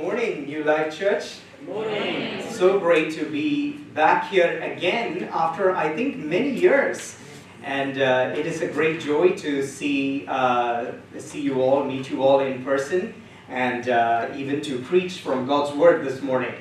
morning, 0.00 0.46
New 0.46 0.64
Life 0.64 0.98
Church. 0.98 1.40
Morning. 1.66 2.42
So 2.52 2.78
great 2.78 3.12
to 3.16 3.26
be 3.26 3.72
back 3.72 4.30
here 4.30 4.58
again 4.62 5.28
after, 5.30 5.76
I 5.76 5.94
think, 5.94 6.16
many 6.16 6.48
years. 6.48 7.18
And 7.62 8.00
uh, 8.00 8.32
it 8.34 8.46
is 8.46 8.62
a 8.62 8.66
great 8.66 9.00
joy 9.00 9.36
to 9.36 9.62
see, 9.62 10.24
uh, 10.26 10.92
see 11.18 11.42
you 11.42 11.60
all, 11.60 11.84
meet 11.84 12.08
you 12.08 12.22
all 12.22 12.40
in 12.40 12.64
person, 12.64 13.12
and 13.50 13.90
uh, 13.90 14.30
even 14.34 14.62
to 14.62 14.78
preach 14.78 15.20
from 15.20 15.46
God's 15.46 15.76
Word 15.76 16.02
this 16.02 16.22
morning. 16.22 16.54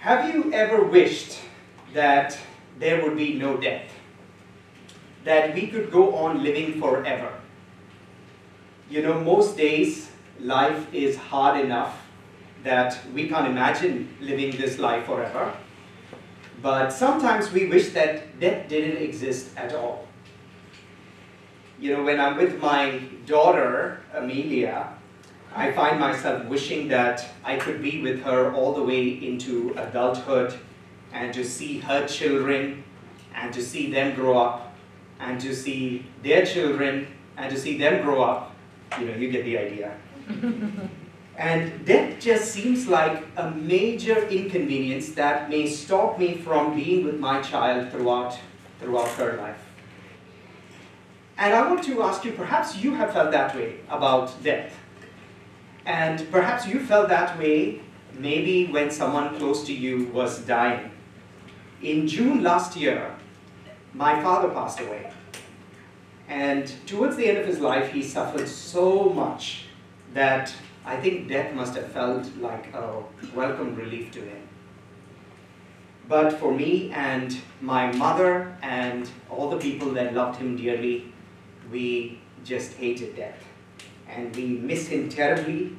Have 0.00 0.34
you 0.34 0.52
ever 0.52 0.84
wished 0.84 1.38
that 1.94 2.36
there 2.78 3.02
would 3.02 3.16
be 3.16 3.38
no 3.38 3.56
death? 3.56 3.88
That 5.24 5.54
we 5.54 5.68
could 5.68 5.90
go 5.90 6.14
on 6.14 6.42
living 6.42 6.78
forever? 6.78 7.32
You 8.90 9.00
know, 9.00 9.18
most 9.18 9.56
days 9.56 10.03
life 10.40 10.92
is 10.92 11.16
hard 11.16 11.60
enough 11.60 12.00
that 12.62 12.98
we 13.12 13.28
can't 13.28 13.46
imagine 13.46 14.16
living 14.20 14.56
this 14.56 14.78
life 14.78 15.06
forever. 15.06 15.52
But 16.62 16.90
sometimes 16.90 17.52
we 17.52 17.66
wish 17.66 17.90
that 17.90 18.40
death 18.40 18.68
didn't 18.68 19.02
exist 19.02 19.56
at 19.56 19.74
all. 19.74 20.08
You 21.78 21.96
know, 21.96 22.04
when 22.04 22.18
I'm 22.18 22.36
with 22.36 22.60
my 22.60 23.00
daughter, 23.26 24.00
Amelia, 24.14 24.94
I 25.54 25.72
find 25.72 26.00
myself 26.00 26.46
wishing 26.46 26.88
that 26.88 27.26
I 27.44 27.56
could 27.56 27.82
be 27.82 28.02
with 28.02 28.22
her 28.22 28.52
all 28.54 28.72
the 28.72 28.82
way 28.82 29.08
into 29.08 29.74
adulthood 29.76 30.58
and 31.12 31.34
to 31.34 31.44
see 31.44 31.80
her 31.80 32.08
children 32.08 32.82
and 33.34 33.52
to 33.52 33.62
see 33.62 33.92
them 33.92 34.14
grow 34.14 34.38
up 34.38 34.74
and 35.20 35.40
to 35.40 35.54
see 35.54 36.06
their 36.22 36.44
children 36.46 37.06
and 37.36 37.54
to 37.54 37.60
see 37.60 37.78
them 37.78 38.02
grow 38.02 38.22
up. 38.22 38.54
You 38.98 39.06
know, 39.06 39.16
you 39.16 39.30
get 39.30 39.44
the 39.44 39.58
idea. 39.58 39.96
And 41.36 41.84
death 41.84 42.20
just 42.20 42.52
seems 42.52 42.86
like 42.86 43.24
a 43.36 43.50
major 43.50 44.26
inconvenience 44.28 45.10
that 45.10 45.50
may 45.50 45.66
stop 45.66 46.18
me 46.18 46.34
from 46.34 46.74
being 46.74 47.04
with 47.04 47.18
my 47.18 47.40
child 47.42 47.90
throughout, 47.90 48.38
throughout 48.80 49.08
her 49.10 49.36
life. 49.36 49.60
And 51.36 51.52
I 51.52 51.68
want 51.68 51.82
to 51.84 52.02
ask 52.02 52.24
you 52.24 52.32
perhaps 52.32 52.76
you 52.76 52.94
have 52.94 53.12
felt 53.12 53.32
that 53.32 53.54
way 53.54 53.80
about 53.88 54.42
death. 54.42 54.72
And 55.84 56.30
perhaps 56.30 56.66
you 56.66 56.80
felt 56.80 57.08
that 57.08 57.38
way 57.38 57.80
maybe 58.18 58.66
when 58.66 58.90
someone 58.90 59.36
close 59.36 59.64
to 59.66 59.74
you 59.74 60.06
was 60.06 60.40
dying. 60.40 60.90
In 61.82 62.06
June 62.06 62.42
last 62.42 62.76
year, 62.76 63.14
my 63.92 64.22
father 64.22 64.48
passed 64.48 64.80
away. 64.80 65.12
And 66.28 66.72
towards 66.86 67.16
the 67.16 67.26
end 67.26 67.38
of 67.38 67.46
his 67.46 67.60
life, 67.60 67.92
he 67.92 68.02
suffered 68.02 68.48
so 68.48 69.10
much 69.10 69.63
that 70.14 70.54
I 70.86 70.96
think 70.96 71.28
death 71.28 71.54
must 71.54 71.74
have 71.74 71.88
felt 71.88 72.26
like 72.36 72.72
a 72.72 73.02
welcome 73.34 73.74
relief 73.74 74.12
to 74.12 74.20
him. 74.20 74.48
But 76.08 76.34
for 76.34 76.52
me 76.52 76.90
and 76.92 77.36
my 77.60 77.90
mother 77.92 78.56
and 78.62 79.10
all 79.30 79.50
the 79.50 79.58
people 79.58 79.90
that 79.92 80.14
loved 80.14 80.38
him 80.38 80.56
dearly, 80.56 81.12
we 81.70 82.20
just 82.44 82.74
hated 82.74 83.16
death. 83.16 83.42
And 84.08 84.34
we 84.36 84.46
miss 84.46 84.86
him 84.86 85.08
terribly, 85.08 85.76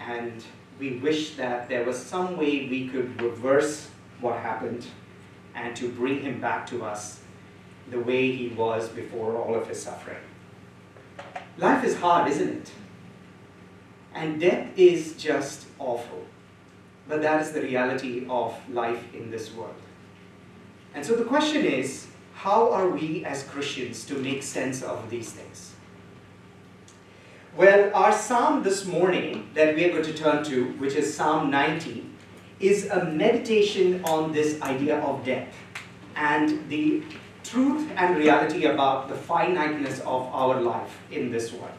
and 0.00 0.42
we 0.78 0.96
wish 0.96 1.36
that 1.36 1.68
there 1.68 1.84
was 1.84 1.98
some 1.98 2.36
way 2.36 2.68
we 2.68 2.88
could 2.88 3.20
reverse 3.22 3.88
what 4.20 4.36
happened 4.40 4.86
and 5.54 5.74
to 5.76 5.88
bring 5.90 6.20
him 6.20 6.40
back 6.40 6.66
to 6.66 6.84
us 6.84 7.20
the 7.90 8.00
way 8.00 8.32
he 8.32 8.48
was 8.48 8.88
before 8.88 9.36
all 9.36 9.54
of 9.54 9.68
his 9.68 9.80
suffering. 9.80 10.18
Life 11.58 11.84
is 11.84 11.96
hard, 11.98 12.30
isn't 12.30 12.48
it? 12.48 12.72
And 14.14 14.40
death 14.40 14.68
is 14.76 15.14
just 15.14 15.66
awful. 15.78 16.24
But 17.08 17.22
that 17.22 17.42
is 17.42 17.52
the 17.52 17.62
reality 17.62 18.26
of 18.28 18.56
life 18.70 19.02
in 19.14 19.30
this 19.30 19.52
world. 19.52 19.74
And 20.94 21.04
so 21.04 21.14
the 21.14 21.24
question 21.24 21.64
is 21.64 22.06
how 22.34 22.72
are 22.72 22.88
we 22.88 23.24
as 23.24 23.42
Christians 23.42 24.04
to 24.06 24.14
make 24.14 24.42
sense 24.42 24.82
of 24.82 25.10
these 25.10 25.32
things? 25.32 25.74
Well, 27.56 27.90
our 27.94 28.12
psalm 28.12 28.62
this 28.62 28.86
morning 28.86 29.50
that 29.54 29.74
we 29.74 29.84
are 29.84 29.90
going 29.90 30.04
to 30.04 30.14
turn 30.14 30.44
to, 30.44 30.66
which 30.78 30.94
is 30.94 31.12
Psalm 31.12 31.50
90, 31.50 32.06
is 32.60 32.86
a 32.86 33.04
meditation 33.04 34.04
on 34.04 34.32
this 34.32 34.60
idea 34.62 35.00
of 35.00 35.24
death 35.24 35.52
and 36.14 36.68
the 36.68 37.02
truth 37.42 37.90
and 37.96 38.16
reality 38.16 38.66
about 38.66 39.08
the 39.08 39.14
finiteness 39.14 39.98
of 40.00 40.22
our 40.32 40.60
life 40.60 40.98
in 41.10 41.30
this 41.32 41.52
world. 41.52 41.72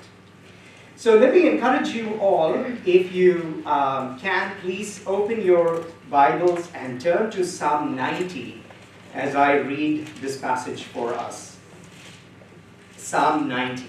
So 1.02 1.16
let 1.18 1.34
me 1.34 1.50
encourage 1.50 1.96
you 1.96 2.14
all, 2.20 2.54
if 2.86 3.12
you 3.12 3.64
um, 3.66 4.20
can, 4.20 4.56
please 4.62 5.02
open 5.08 5.42
your 5.42 5.84
Bibles 6.12 6.70
and 6.76 7.02
turn 7.02 7.32
to 7.32 7.44
Psalm 7.44 7.96
90 7.96 8.64
as 9.16 9.34
I 9.36 9.54
read 9.54 10.06
this 10.22 10.38
passage 10.38 10.84
for 10.84 11.16
us. 11.16 11.58
Psalm 12.98 13.48
90. 13.48 13.84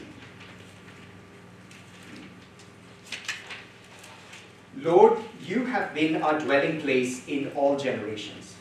Lord, 4.78 5.18
you 5.44 5.66
have 5.66 5.92
been 5.92 6.22
our 6.22 6.40
dwelling 6.40 6.80
place 6.80 7.28
in 7.28 7.52
all 7.54 7.76
generations. 7.76 8.54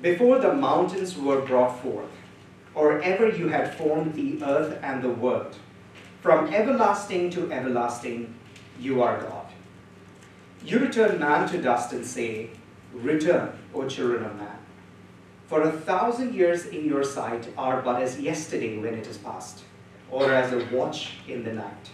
Before 0.00 0.38
the 0.38 0.54
mountains 0.54 1.14
were 1.18 1.42
brought 1.42 1.82
forth, 1.82 2.08
or 2.74 3.02
ever 3.02 3.28
you 3.28 3.48
had 3.48 3.74
formed 3.74 4.14
the 4.14 4.42
earth 4.42 4.78
and 4.82 5.02
the 5.02 5.10
world, 5.10 5.56
from 6.20 6.52
everlasting 6.52 7.30
to 7.30 7.50
everlasting, 7.50 8.34
you 8.78 9.02
are 9.02 9.20
God. 9.20 9.46
You 10.64 10.78
return 10.78 11.18
man 11.18 11.48
to 11.48 11.60
dust 11.60 11.92
and 11.92 12.04
say, 12.04 12.50
Return, 12.92 13.58
O 13.74 13.88
children 13.88 14.24
of 14.24 14.36
man. 14.36 14.58
For 15.46 15.62
a 15.62 15.72
thousand 15.72 16.34
years 16.34 16.66
in 16.66 16.84
your 16.84 17.02
sight 17.02 17.48
are 17.56 17.80
but 17.82 18.02
as 18.02 18.20
yesterday 18.20 18.78
when 18.78 18.94
it 18.94 19.06
is 19.06 19.18
past, 19.18 19.62
or 20.10 20.32
as 20.32 20.52
a 20.52 20.64
watch 20.74 21.14
in 21.26 21.44
the 21.44 21.52
night. 21.52 21.90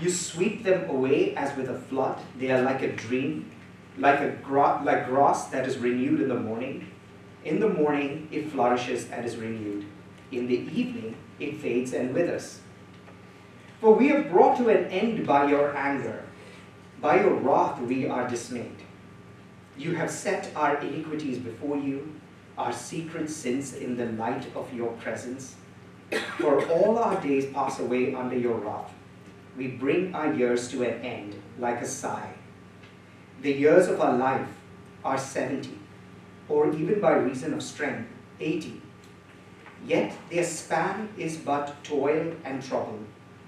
You 0.00 0.10
sweep 0.10 0.64
them 0.64 0.90
away 0.90 1.36
as 1.36 1.56
with 1.56 1.68
a 1.68 1.78
flood. 1.78 2.20
They 2.36 2.50
are 2.50 2.62
like 2.62 2.82
a 2.82 2.92
dream, 2.92 3.50
like, 3.96 4.18
a 4.20 4.30
gra- 4.42 4.82
like 4.84 5.06
grass 5.06 5.46
that 5.46 5.66
is 5.66 5.78
renewed 5.78 6.20
in 6.20 6.28
the 6.28 6.34
morning. 6.34 6.90
In 7.44 7.60
the 7.60 7.68
morning 7.68 8.28
it 8.32 8.50
flourishes 8.50 9.08
and 9.10 9.24
is 9.24 9.36
renewed. 9.36 9.84
In 10.32 10.48
the 10.48 10.58
evening 10.72 11.16
it 11.38 11.60
fades 11.60 11.92
and 11.92 12.12
withers. 12.12 12.60
For 13.84 13.92
we 13.92 14.10
are 14.12 14.22
brought 14.22 14.56
to 14.56 14.70
an 14.70 14.86
end 14.86 15.26
by 15.26 15.46
your 15.50 15.76
anger. 15.76 16.24
By 17.02 17.20
your 17.20 17.34
wrath 17.34 17.78
we 17.82 18.08
are 18.08 18.26
dismayed. 18.26 18.80
You 19.76 19.94
have 19.96 20.10
set 20.10 20.50
our 20.56 20.78
iniquities 20.78 21.36
before 21.36 21.76
you, 21.76 22.14
our 22.56 22.72
secret 22.72 23.28
sins 23.28 23.74
in 23.74 23.98
the 23.98 24.06
light 24.06 24.46
of 24.56 24.72
your 24.72 24.92
presence. 24.92 25.56
For 26.38 26.66
all 26.68 26.98
our 26.98 27.20
days 27.20 27.52
pass 27.52 27.78
away 27.78 28.14
under 28.14 28.38
your 28.38 28.56
wrath 28.56 28.90
we 29.54 29.68
bring 29.68 30.14
our 30.14 30.32
years 30.32 30.68
to 30.68 30.82
an 30.82 31.04
end 31.04 31.34
like 31.58 31.82
a 31.82 31.86
sigh. 31.86 32.32
The 33.42 33.52
years 33.52 33.88
of 33.88 34.00
our 34.00 34.16
life 34.16 34.48
are 35.04 35.18
70, 35.18 35.78
or 36.48 36.72
even 36.72 37.02
by 37.02 37.16
reason 37.16 37.52
of 37.52 37.62
strength, 37.62 38.08
80. 38.40 38.80
Yet 39.86 40.16
their 40.30 40.44
span 40.44 41.10
is 41.18 41.36
but 41.36 41.84
toil 41.84 42.32
and 42.46 42.62
trouble. 42.62 43.00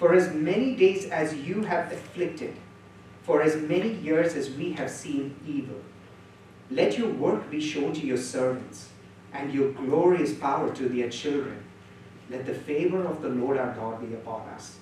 for 0.00 0.14
as 0.14 0.32
many 0.32 0.74
days 0.74 1.10
as 1.10 1.34
you 1.34 1.62
have 1.62 1.92
afflicted, 1.92 2.56
for 3.22 3.42
as 3.42 3.54
many 3.56 3.92
years 3.92 4.34
as 4.34 4.50
we 4.50 4.72
have 4.72 4.90
seen 4.90 5.36
evil. 5.46 5.76
Let 6.70 6.96
your 6.96 7.10
work 7.10 7.50
be 7.50 7.60
shown 7.60 7.92
to 7.92 8.06
your 8.06 8.16
servants, 8.16 8.88
and 9.34 9.52
your 9.52 9.72
glorious 9.72 10.32
power 10.34 10.74
to 10.74 10.88
their 10.88 11.10
children. 11.10 11.62
Let 12.30 12.46
the 12.46 12.54
favor 12.54 13.04
of 13.04 13.20
the 13.20 13.28
Lord 13.28 13.58
our 13.58 13.74
God 13.74 14.00
be 14.00 14.14
upon 14.14 14.48
us 14.48 14.78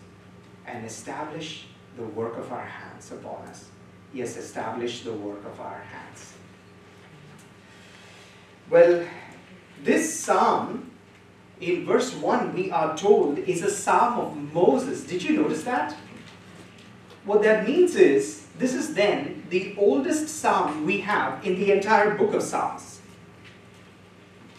and 0.66 0.86
establish 0.86 1.66
the 1.96 2.04
work 2.04 2.36
of 2.36 2.52
our 2.52 2.64
hands 2.64 3.10
upon 3.10 3.42
us. 3.48 3.66
Yes, 4.14 4.36
establish 4.36 5.02
the 5.02 5.12
work 5.12 5.44
of 5.44 5.60
our 5.60 5.80
hands. 5.80 6.34
Well, 8.70 9.04
this 9.82 10.14
psalm, 10.20 10.87
in 11.60 11.84
verse 11.84 12.14
1, 12.14 12.54
we 12.54 12.70
are 12.70 12.96
told, 12.96 13.38
is 13.38 13.62
a 13.62 13.70
psalm 13.70 14.18
of 14.18 14.54
Moses. 14.54 15.04
Did 15.04 15.22
you 15.22 15.42
notice 15.42 15.64
that? 15.64 15.96
what 17.28 17.42
that 17.42 17.66
means 17.66 17.94
is 17.94 18.46
this 18.58 18.72
is 18.72 18.94
then 18.94 19.44
the 19.50 19.74
oldest 19.76 20.28
psalm 20.28 20.86
we 20.86 21.00
have 21.00 21.46
in 21.46 21.56
the 21.56 21.70
entire 21.72 22.14
book 22.16 22.32
of 22.32 22.42
Psalms. 22.42 23.00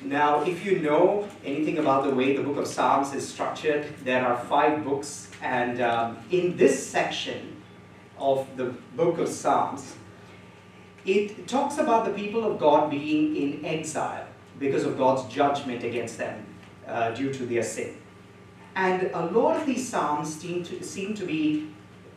Now, 0.02 0.44
if 0.44 0.64
you 0.64 0.80
know 0.80 1.28
anything 1.44 1.80
about 1.80 2.06
the 2.06 2.14
way 2.14 2.38
the 2.38 2.44
book 2.44 2.58
of 2.58 2.68
Psalms 2.68 3.14
is 3.14 3.28
structured, 3.28 3.88
there 4.04 4.26
are 4.26 4.38
five 4.46 4.86
books, 4.86 5.30
and 5.42 5.82
um, 5.82 6.18
in 6.32 6.56
this 6.56 6.88
section 6.88 7.58
of 8.18 8.48
the 8.56 8.76
book 8.96 9.18
of 9.18 9.28
Psalms, 9.28 9.96
it 11.06 11.48
talks 11.48 11.80
about 11.80 12.06
the 12.06 12.12
people 12.12 12.46
of 12.50 12.60
God 12.60 12.92
being 12.92 13.36
in 13.36 13.66
exile 13.66 14.28
because 14.60 14.84
of 14.84 14.98
God's 14.98 15.34
judgment 15.34 15.84
against 15.84 16.20
them 16.20 16.46
uh, 16.90 17.12
due 17.12 17.34
to 17.34 17.46
their 17.46 17.64
sin. 17.64 17.98
And 18.76 19.10
a 19.14 19.26
lot 19.26 19.58
of 19.58 19.66
these 19.66 19.88
Psalms 19.88 20.34
seem 20.34 20.64
to, 20.64 20.84
seem 20.84 21.14
to 21.16 21.26
be 21.26 21.70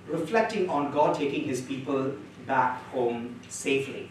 reflecting 0.06 0.68
on 0.68 0.92
God 0.92 1.16
taking 1.16 1.44
his 1.44 1.60
people 1.60 2.12
back 2.46 2.82
home 2.90 3.40
safely. 3.48 4.10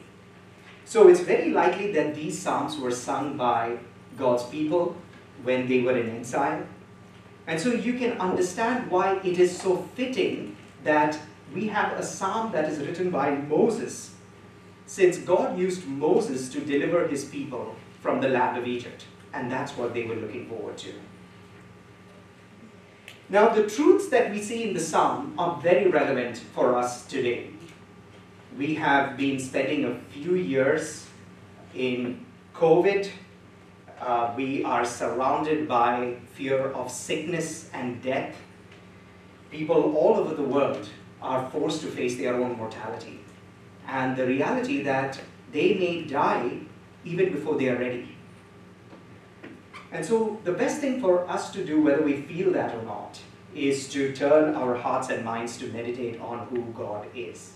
So 0.85 1.07
it's 1.07 1.21
very 1.21 1.51
likely 1.51 1.91
that 1.93 2.15
these 2.15 2.37
Psalms 2.37 2.77
were 2.77 2.91
sung 2.91 3.37
by 3.37 3.77
God's 4.17 4.43
people 4.43 4.95
when 5.43 5.67
they 5.67 5.81
were 5.81 5.97
in 5.97 6.09
exile. 6.09 6.63
And 7.47 7.59
so 7.59 7.73
you 7.73 7.93
can 7.93 8.19
understand 8.19 8.89
why 8.89 9.15
it 9.23 9.39
is 9.39 9.57
so 9.57 9.77
fitting 9.95 10.55
that 10.83 11.19
we 11.53 11.67
have 11.67 11.93
a 11.93 12.03
psalm 12.03 12.51
that 12.51 12.65
is 12.65 12.79
written 12.79 13.09
by 13.09 13.31
Moses, 13.31 14.15
since 14.85 15.17
God 15.17 15.57
used 15.57 15.85
Moses 15.85 16.49
to 16.49 16.61
deliver 16.61 17.07
his 17.07 17.25
people 17.25 17.75
from 18.01 18.21
the 18.21 18.29
land 18.29 18.57
of 18.57 18.67
Egypt. 18.67 19.05
And 19.33 19.51
that's 19.51 19.77
what 19.77 19.93
they 19.93 20.03
were 20.05 20.15
looking 20.15 20.47
forward 20.47 20.77
to. 20.79 20.93
Now, 23.29 23.49
the 23.49 23.69
truths 23.69 24.09
that 24.09 24.31
we 24.31 24.41
see 24.41 24.67
in 24.67 24.73
the 24.73 24.79
psalm 24.79 25.35
are 25.37 25.59
very 25.61 25.89
relevant 25.89 26.37
for 26.37 26.75
us 26.75 27.05
today. 27.05 27.51
We 28.57 28.75
have 28.75 29.15
been 29.15 29.39
spending 29.39 29.85
a 29.85 29.95
few 30.11 30.35
years 30.35 31.07
in 31.73 32.25
COVID. 32.53 33.09
Uh, 34.01 34.33
we 34.35 34.65
are 34.65 34.83
surrounded 34.83 35.67
by 35.67 36.17
fear 36.33 36.71
of 36.71 36.91
sickness 36.91 37.69
and 37.73 38.01
death. 38.03 38.35
People 39.49 39.95
all 39.95 40.17
over 40.17 40.33
the 40.33 40.43
world 40.43 40.89
are 41.21 41.49
forced 41.51 41.81
to 41.81 41.87
face 41.87 42.17
their 42.17 42.35
own 42.35 42.57
mortality 42.57 43.21
and 43.87 44.15
the 44.15 44.25
reality 44.25 44.81
that 44.83 45.19
they 45.51 45.73
may 45.75 46.01
die 46.03 46.59
even 47.03 47.31
before 47.31 47.57
they 47.57 47.69
are 47.69 47.77
ready. 47.77 48.15
And 49.91 50.05
so, 50.05 50.39
the 50.43 50.53
best 50.53 50.79
thing 50.79 51.01
for 51.01 51.27
us 51.29 51.51
to 51.51 51.65
do, 51.65 51.81
whether 51.81 52.01
we 52.01 52.21
feel 52.21 52.53
that 52.53 52.73
or 52.73 52.81
not, 52.83 53.19
is 53.53 53.89
to 53.89 54.13
turn 54.13 54.55
our 54.55 54.75
hearts 54.75 55.09
and 55.09 55.25
minds 55.25 55.57
to 55.57 55.67
meditate 55.67 56.19
on 56.21 56.47
who 56.47 56.63
God 56.71 57.07
is. 57.13 57.53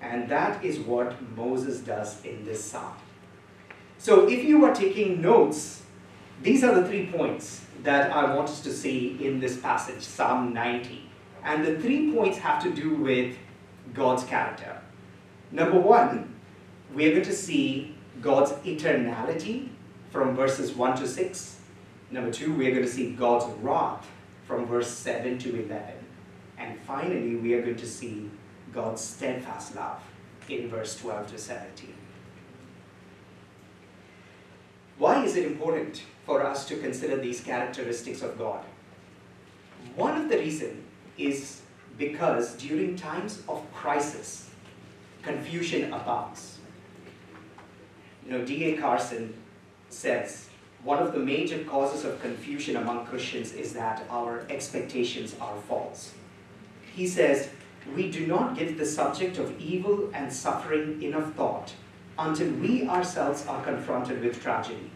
And 0.00 0.28
that 0.30 0.64
is 0.64 0.78
what 0.78 1.20
Moses 1.36 1.80
does 1.80 2.24
in 2.24 2.44
this 2.44 2.64
psalm. 2.64 2.94
So, 3.98 4.28
if 4.28 4.44
you 4.44 4.64
are 4.64 4.74
taking 4.74 5.20
notes, 5.20 5.82
these 6.42 6.64
are 6.64 6.74
the 6.80 6.88
three 6.88 7.06
points 7.06 7.64
that 7.82 8.12
I 8.12 8.34
want 8.34 8.48
us 8.48 8.60
to 8.62 8.72
see 8.72 9.18
in 9.20 9.40
this 9.40 9.58
passage, 9.58 10.02
Psalm 10.02 10.54
90. 10.54 11.02
And 11.44 11.64
the 11.64 11.78
three 11.78 12.12
points 12.12 12.38
have 12.38 12.62
to 12.62 12.70
do 12.70 12.94
with 12.94 13.36
God's 13.92 14.24
character. 14.24 14.80
Number 15.50 15.78
one, 15.78 16.34
we're 16.94 17.12
going 17.12 17.24
to 17.24 17.34
see 17.34 17.96
God's 18.20 18.52
eternality 18.64 19.68
from 20.10 20.34
verses 20.34 20.74
1 20.74 20.98
to 20.98 21.08
6. 21.08 21.57
Number 22.10 22.30
two, 22.30 22.54
we're 22.54 22.70
going 22.70 22.84
to 22.84 22.90
see 22.90 23.12
God's 23.12 23.46
wrath 23.60 24.06
from 24.46 24.66
verse 24.66 24.90
7 24.90 25.38
to 25.38 25.64
11. 25.64 25.80
And 26.58 26.78
finally, 26.80 27.36
we 27.36 27.54
are 27.54 27.62
going 27.62 27.76
to 27.76 27.86
see 27.86 28.30
God's 28.72 29.02
steadfast 29.02 29.76
love 29.76 30.00
in 30.48 30.68
verse 30.68 30.98
12 30.98 31.32
to 31.32 31.38
17. 31.38 31.94
Why 34.96 35.24
is 35.24 35.36
it 35.36 35.46
important 35.46 36.02
for 36.24 36.44
us 36.44 36.66
to 36.68 36.76
consider 36.76 37.16
these 37.16 37.40
characteristics 37.40 38.22
of 38.22 38.36
God? 38.36 38.64
One 39.94 40.20
of 40.20 40.28
the 40.28 40.38
reasons 40.38 40.82
is 41.16 41.60
because 41.98 42.54
during 42.56 42.96
times 42.96 43.42
of 43.48 43.62
crisis, 43.72 44.50
confusion 45.22 45.92
abounds. 45.92 46.58
You 48.24 48.32
know, 48.32 48.44
D.A. 48.44 48.76
Carson 48.76 49.34
says, 49.88 50.47
one 50.84 51.00
of 51.00 51.12
the 51.12 51.18
major 51.18 51.64
causes 51.64 52.04
of 52.04 52.20
confusion 52.22 52.76
among 52.76 53.06
Christians 53.06 53.52
is 53.52 53.72
that 53.74 54.04
our 54.10 54.44
expectations 54.48 55.34
are 55.40 55.56
false. 55.62 56.14
He 56.94 57.06
says, 57.06 57.50
we 57.94 58.10
do 58.10 58.26
not 58.26 58.56
give 58.56 58.78
the 58.78 58.86
subject 58.86 59.38
of 59.38 59.58
evil 59.60 60.10
and 60.12 60.32
suffering 60.32 61.02
enough 61.02 61.34
thought 61.34 61.72
until 62.18 62.50
we 62.52 62.88
ourselves 62.88 63.46
are 63.46 63.64
confronted 63.64 64.22
with 64.22 64.42
tragedy. 64.42 64.90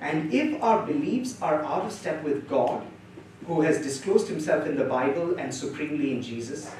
And 0.00 0.32
if 0.32 0.62
our 0.62 0.86
beliefs 0.86 1.40
are 1.42 1.62
out 1.64 1.86
of 1.86 1.92
step 1.92 2.22
with 2.22 2.48
God, 2.48 2.86
who 3.46 3.62
has 3.62 3.78
disclosed 3.78 4.28
himself 4.28 4.66
in 4.66 4.76
the 4.76 4.84
Bible 4.84 5.36
and 5.38 5.52
supremely 5.54 6.12
in 6.12 6.22
Jesus, 6.22 6.70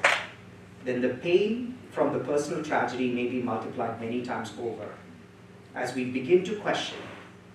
then 0.85 1.01
the 1.01 1.09
pain 1.09 1.77
from 1.91 2.13
the 2.13 2.19
personal 2.19 2.63
tragedy 2.63 3.11
may 3.11 3.27
be 3.27 3.41
multiplied 3.41 3.99
many 3.99 4.21
times 4.21 4.53
over 4.59 4.89
as 5.75 5.95
we 5.95 6.05
begin 6.05 6.43
to 6.43 6.55
question 6.57 6.97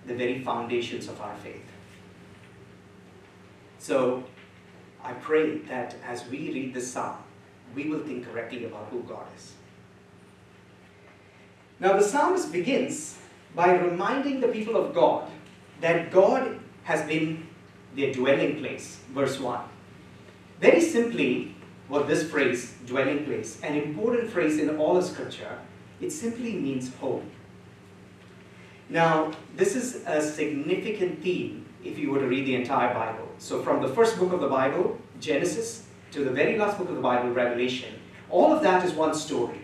the 0.07 0.13
very 0.13 0.43
foundations 0.43 1.07
of 1.07 1.19
our 1.21 1.35
faith. 1.37 1.65
So 3.79 4.23
I 5.03 5.13
pray 5.13 5.59
that 5.59 5.95
as 6.05 6.27
we 6.27 6.51
read 6.51 6.73
this 6.73 6.91
psalm, 6.91 7.17
we 7.75 7.89
will 7.89 7.99
think 7.99 8.27
correctly 8.27 8.65
about 8.65 8.87
who 8.89 9.01
God 9.03 9.25
is. 9.35 9.53
Now, 11.79 11.97
the 11.97 12.03
psalmist 12.03 12.51
begins 12.51 13.17
by 13.53 13.75
reminding 13.75 14.39
the 14.39 14.47
people 14.47 14.75
of 14.75 14.93
God 14.93 15.29
that 15.81 16.11
God 16.11 16.59
has 16.83 17.05
been 17.07 17.47
their 17.95 18.13
dwelling 18.13 18.59
place, 18.59 18.99
verse 19.13 19.39
1. 19.39 19.59
Very 20.61 20.81
simply, 20.81 21.53
what 21.87 22.07
this 22.07 22.29
phrase, 22.29 22.73
dwelling 22.85 23.25
place, 23.25 23.59
an 23.61 23.75
important 23.75 24.29
phrase 24.29 24.57
in 24.57 24.77
all 24.77 24.97
of 24.97 25.03
Scripture, 25.03 25.59
it 26.01 26.11
simply 26.11 26.53
means 26.53 26.93
home. 26.95 27.29
Now, 28.89 29.31
this 29.55 29.75
is 29.75 30.03
a 30.05 30.21
significant 30.21 31.23
theme 31.23 31.65
if 31.83 31.97
you 31.97 32.11
were 32.11 32.19
to 32.19 32.27
read 32.27 32.45
the 32.45 32.55
entire 32.55 32.93
Bible. 32.93 33.27
So, 33.39 33.63
from 33.63 33.81
the 33.81 33.87
first 33.87 34.19
book 34.19 34.31
of 34.31 34.41
the 34.41 34.47
Bible, 34.47 34.99
Genesis, 35.19 35.87
to 36.11 36.23
the 36.23 36.29
very 36.29 36.57
last 36.57 36.77
book 36.77 36.89
of 36.89 36.95
the 36.95 37.01
Bible, 37.01 37.31
Revelation, 37.31 37.95
all 38.29 38.53
of 38.53 38.61
that 38.61 38.85
is 38.85 38.93
one 38.93 39.15
story. 39.15 39.61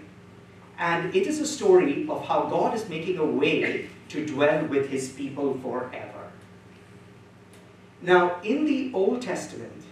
And 0.78 1.14
it 1.16 1.28
is 1.28 1.40
a 1.40 1.46
story 1.46 2.08
of 2.10 2.26
how 2.26 2.48
God 2.48 2.74
is 2.74 2.90
making 2.90 3.20
a 3.20 3.26
way 3.26 3.90
to 4.10 4.26
dwell 4.26 4.66
with 4.66 4.90
his 4.90 5.10
people 5.10 5.58
forever. 5.60 6.32
Now, 8.02 8.42
in 8.42 8.66
the 8.66 8.92
Old 8.94 9.22
Testament, 9.22 9.84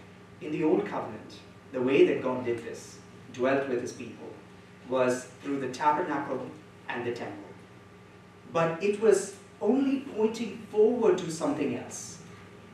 in 0.41 0.51
the 0.51 0.63
Old 0.63 0.87
Covenant, 0.87 1.35
the 1.71 1.81
way 1.81 2.07
that 2.07 2.23
God 2.23 2.45
did 2.45 2.65
this, 2.65 2.97
dwelt 3.33 3.69
with 3.69 3.81
his 3.81 3.91
people, 3.91 4.27
was 4.89 5.27
through 5.43 5.59
the 5.59 5.69
tabernacle 5.69 6.47
and 6.87 7.05
the 7.05 7.11
temple. 7.11 7.48
But 8.51 8.83
it 8.83 8.99
was 9.01 9.35
only 9.61 10.01
pointing 10.15 10.57
forward 10.71 11.17
to 11.19 11.31
something 11.31 11.77
else. 11.77 12.19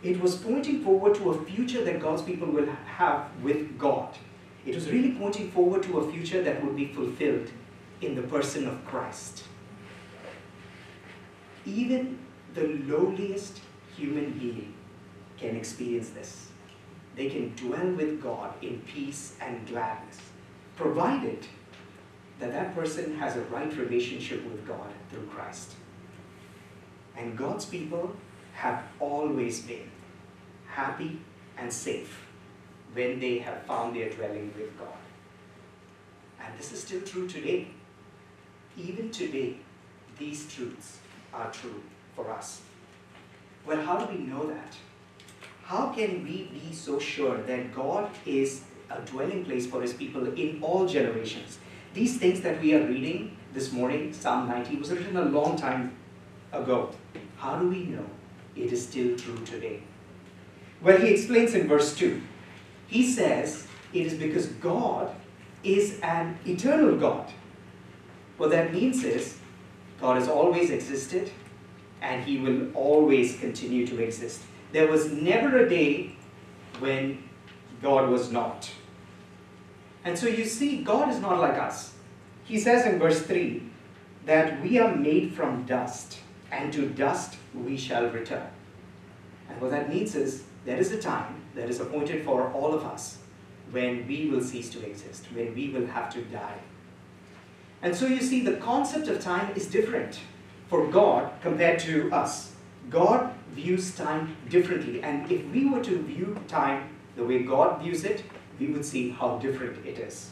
It 0.03 0.21
was 0.21 0.35
pointing 0.35 0.83
forward 0.83 1.15
to 1.15 1.31
a 1.31 1.45
future 1.45 1.83
that 1.83 1.99
God's 1.99 2.21
people 2.21 2.47
will 2.47 2.69
have 2.85 3.25
with 3.41 3.77
God. 3.77 4.15
It 4.65 4.75
was 4.75 4.89
really 4.89 5.13
pointing 5.13 5.51
forward 5.51 5.83
to 5.83 5.99
a 5.99 6.11
future 6.11 6.43
that 6.43 6.63
would 6.63 6.75
be 6.75 6.87
fulfilled 6.87 7.49
in 8.01 8.15
the 8.15 8.21
person 8.21 8.67
of 8.67 8.85
Christ. 8.85 9.43
Even 11.65 12.19
the 12.53 12.67
lowliest 12.85 13.61
human 13.97 14.31
being 14.31 14.73
can 15.37 15.55
experience 15.55 16.09
this. 16.09 16.49
They 17.15 17.29
can 17.29 17.55
dwell 17.55 17.91
with 17.91 18.21
God 18.21 18.53
in 18.61 18.81
peace 18.81 19.35
and 19.41 19.65
gladness, 19.67 20.19
provided 20.75 21.47
that 22.39 22.51
that 22.51 22.75
person 22.75 23.15
has 23.17 23.35
a 23.35 23.41
right 23.41 23.75
relationship 23.77 24.43
with 24.45 24.67
God 24.67 24.91
through 25.09 25.27
Christ. 25.27 25.75
And 27.17 27.37
God's 27.37 27.65
people 27.65 28.15
have 28.53 28.83
always 28.99 29.61
been 29.61 29.89
happy 30.67 31.21
and 31.57 31.71
safe 31.71 32.25
when 32.93 33.19
they 33.19 33.37
have 33.39 33.63
found 33.63 33.95
their 33.95 34.09
dwelling 34.09 34.53
with 34.57 34.77
God. 34.77 34.87
And 36.39 36.57
this 36.57 36.71
is 36.71 36.83
still 36.83 37.01
true 37.01 37.27
today. 37.27 37.67
Even 38.77 39.09
today, 39.11 39.57
these 40.17 40.53
truths 40.53 40.99
are 41.33 41.51
true 41.51 41.81
for 42.15 42.29
us. 42.31 42.61
Well, 43.65 43.81
how 43.81 43.97
do 43.97 44.17
we 44.17 44.23
know 44.23 44.47
that? 44.47 44.75
How 45.63 45.87
can 45.87 46.23
we 46.23 46.49
be 46.53 46.73
so 46.73 46.99
sure 46.99 47.37
that 47.37 47.73
God 47.73 48.09
is 48.25 48.61
a 48.89 49.01
dwelling 49.01 49.43
place 49.45 49.65
for 49.65 49.81
his 49.81 49.93
people 49.93 50.27
in 50.33 50.59
all 50.61 50.85
generations? 50.85 51.57
These 51.95 52.17
things 52.17 52.41
that 52.41 52.61
we 52.61 52.73
are 52.73 52.85
reading 52.85 53.37
this 53.53 53.71
morning, 53.71 54.11
Psalm 54.11 54.49
90, 54.49 54.75
was 54.75 54.91
written 54.91 55.15
a 55.15 55.23
long 55.23 55.55
time 55.55 55.95
ago. 56.51 56.89
How 57.37 57.57
do 57.57 57.69
we 57.69 57.83
know 57.83 58.05
it 58.53 58.73
is 58.73 58.85
still 58.85 59.17
true 59.17 59.37
today? 59.45 59.81
Well, 60.81 60.97
he 60.97 61.07
explains 61.07 61.53
in 61.53 61.69
verse 61.69 61.95
2. 61.95 62.21
He 62.87 63.09
says 63.09 63.67
it 63.93 64.05
is 64.07 64.15
because 64.15 64.47
God 64.47 65.15
is 65.63 65.97
an 66.01 66.37
eternal 66.45 66.97
God. 66.97 67.31
What 68.35 68.49
that 68.49 68.73
means 68.73 69.05
is 69.05 69.37
God 70.01 70.17
has 70.17 70.27
always 70.27 70.71
existed 70.71 71.31
and 72.01 72.25
he 72.25 72.39
will 72.39 72.73
always 72.73 73.39
continue 73.39 73.87
to 73.87 74.03
exist. 74.03 74.41
There 74.73 74.87
was 74.87 75.13
never 75.13 75.59
a 75.59 75.69
day 75.69 76.17
when 76.79 77.23
God 77.81 78.09
was 78.09 78.33
not. 78.33 78.69
And 80.05 80.17
so 80.17 80.27
you 80.27 80.45
see, 80.45 80.83
God 80.83 81.09
is 81.09 81.19
not 81.19 81.39
like 81.39 81.59
us. 81.59 81.93
He 82.45 82.59
says 82.59 82.85
in 82.85 82.99
verse 82.99 83.23
3 83.23 83.63
that 84.27 84.61
we 84.61 84.77
are 84.77 84.95
made 84.95 85.33
from 85.33 85.65
dust, 85.65 86.19
and 86.51 86.71
to 86.73 86.87
dust 86.87 87.37
we 87.55 87.75
shall 87.75 88.07
return. 88.09 88.47
And 89.49 89.59
what 89.59 89.71
that 89.71 89.89
means 89.89 90.15
is 90.15 90.43
there 90.63 90.77
is 90.77 90.91
a 90.91 91.01
time 91.01 91.41
that 91.55 91.69
is 91.69 91.79
appointed 91.79 92.23
for 92.23 92.51
all 92.53 92.73
of 92.73 92.83
us 92.83 93.17
when 93.71 94.07
we 94.07 94.29
will 94.29 94.41
cease 94.41 94.69
to 94.69 94.85
exist, 94.85 95.25
when 95.33 95.55
we 95.55 95.69
will 95.69 95.87
have 95.87 96.13
to 96.13 96.21
die. 96.21 96.59
And 97.81 97.95
so 97.95 98.05
you 98.05 98.21
see, 98.21 98.41
the 98.41 98.57
concept 98.57 99.07
of 99.07 99.19
time 99.21 99.53
is 99.55 99.67
different 99.67 100.19
for 100.69 100.87
God 100.87 101.31
compared 101.41 101.79
to 101.79 102.11
us. 102.11 102.53
God 102.89 103.33
views 103.51 103.95
time 103.95 104.35
differently, 104.49 105.01
and 105.01 105.31
if 105.31 105.43
we 105.51 105.65
were 105.65 105.83
to 105.83 106.01
view 106.03 106.37
time 106.47 106.89
the 107.15 107.23
way 107.23 107.39
God 107.39 107.81
views 107.81 108.03
it, 108.03 108.23
we 108.59 108.67
would 108.67 108.85
see 108.85 109.09
how 109.09 109.37
different 109.37 109.85
it 109.85 109.99
is. 109.99 110.31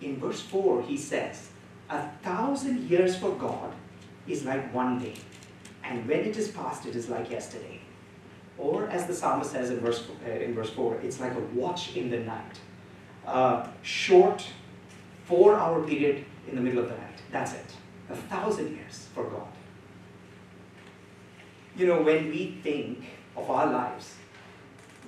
In 0.00 0.18
verse 0.18 0.40
4, 0.40 0.82
he 0.82 0.96
says, 0.96 1.50
A 1.90 2.08
thousand 2.22 2.88
years 2.88 3.16
for 3.16 3.30
God 3.32 3.72
is 4.26 4.44
like 4.44 4.72
one 4.72 4.98
day, 4.98 5.14
and 5.82 6.06
when 6.08 6.20
it 6.20 6.36
is 6.36 6.48
past, 6.48 6.86
it 6.86 6.94
is 6.94 7.08
like 7.08 7.30
yesterday. 7.30 7.80
Or, 8.56 8.88
as 8.88 9.06
the 9.06 9.14
psalmist 9.14 9.52
says 9.52 9.70
in 9.70 9.78
verse, 9.78 10.04
uh, 10.26 10.30
in 10.30 10.54
verse 10.54 10.70
4, 10.70 11.00
it's 11.02 11.20
like 11.20 11.34
a 11.34 11.40
watch 11.54 11.96
in 11.96 12.10
the 12.10 12.18
night. 12.18 12.60
A 13.26 13.68
short, 13.82 14.46
four 15.24 15.54
hour 15.54 15.82
period 15.86 16.24
in 16.48 16.56
the 16.56 16.60
middle 16.60 16.80
of 16.80 16.88
the 16.88 16.96
night. 16.96 17.18
That's 17.30 17.52
it. 17.52 17.72
A 18.10 18.16
thousand 18.16 18.74
years 18.74 19.08
for 19.14 19.24
God. 19.24 19.48
You 21.76 21.86
know, 21.86 22.02
when 22.02 22.28
we 22.28 22.58
think 22.62 23.04
of 23.36 23.48
our 23.48 23.70
lives, 23.70 24.14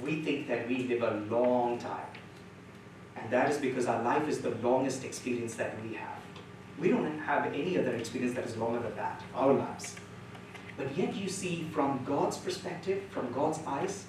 we 0.02 0.23
think 0.23 0.49
that 0.49 0.69
we 0.69 0.85
live 0.85 1.02
a 1.02 1.35
long 1.35 1.78
time. 1.78 2.07
And 3.16 3.30
that 3.30 3.50
is 3.50 3.59
because 3.59 3.87
our 3.87 4.02
life 4.02 4.28
is 4.28 4.40
the 4.40 4.50
longest 4.62 5.04
experience 5.04 5.54
that 5.54 5.80
we 5.83 5.95
have. 5.95 6.19
We 6.78 6.88
don't 6.88 7.19
have 7.19 7.47
any 7.47 7.78
other 7.78 7.95
experience 7.95 8.35
that 8.35 8.47
is 8.47 8.57
longer 8.57 8.80
than 8.80 8.97
that, 8.97 9.23
our 9.35 9.52
lives. 9.52 9.97
But 10.76 10.97
yet 10.97 11.14
you 11.14 11.28
see 11.28 11.69
from 11.73 12.02
God's 12.04 12.38
perspective, 12.38 13.02
from 13.11 13.33
God's 13.33 13.61
eyes, 13.66 14.07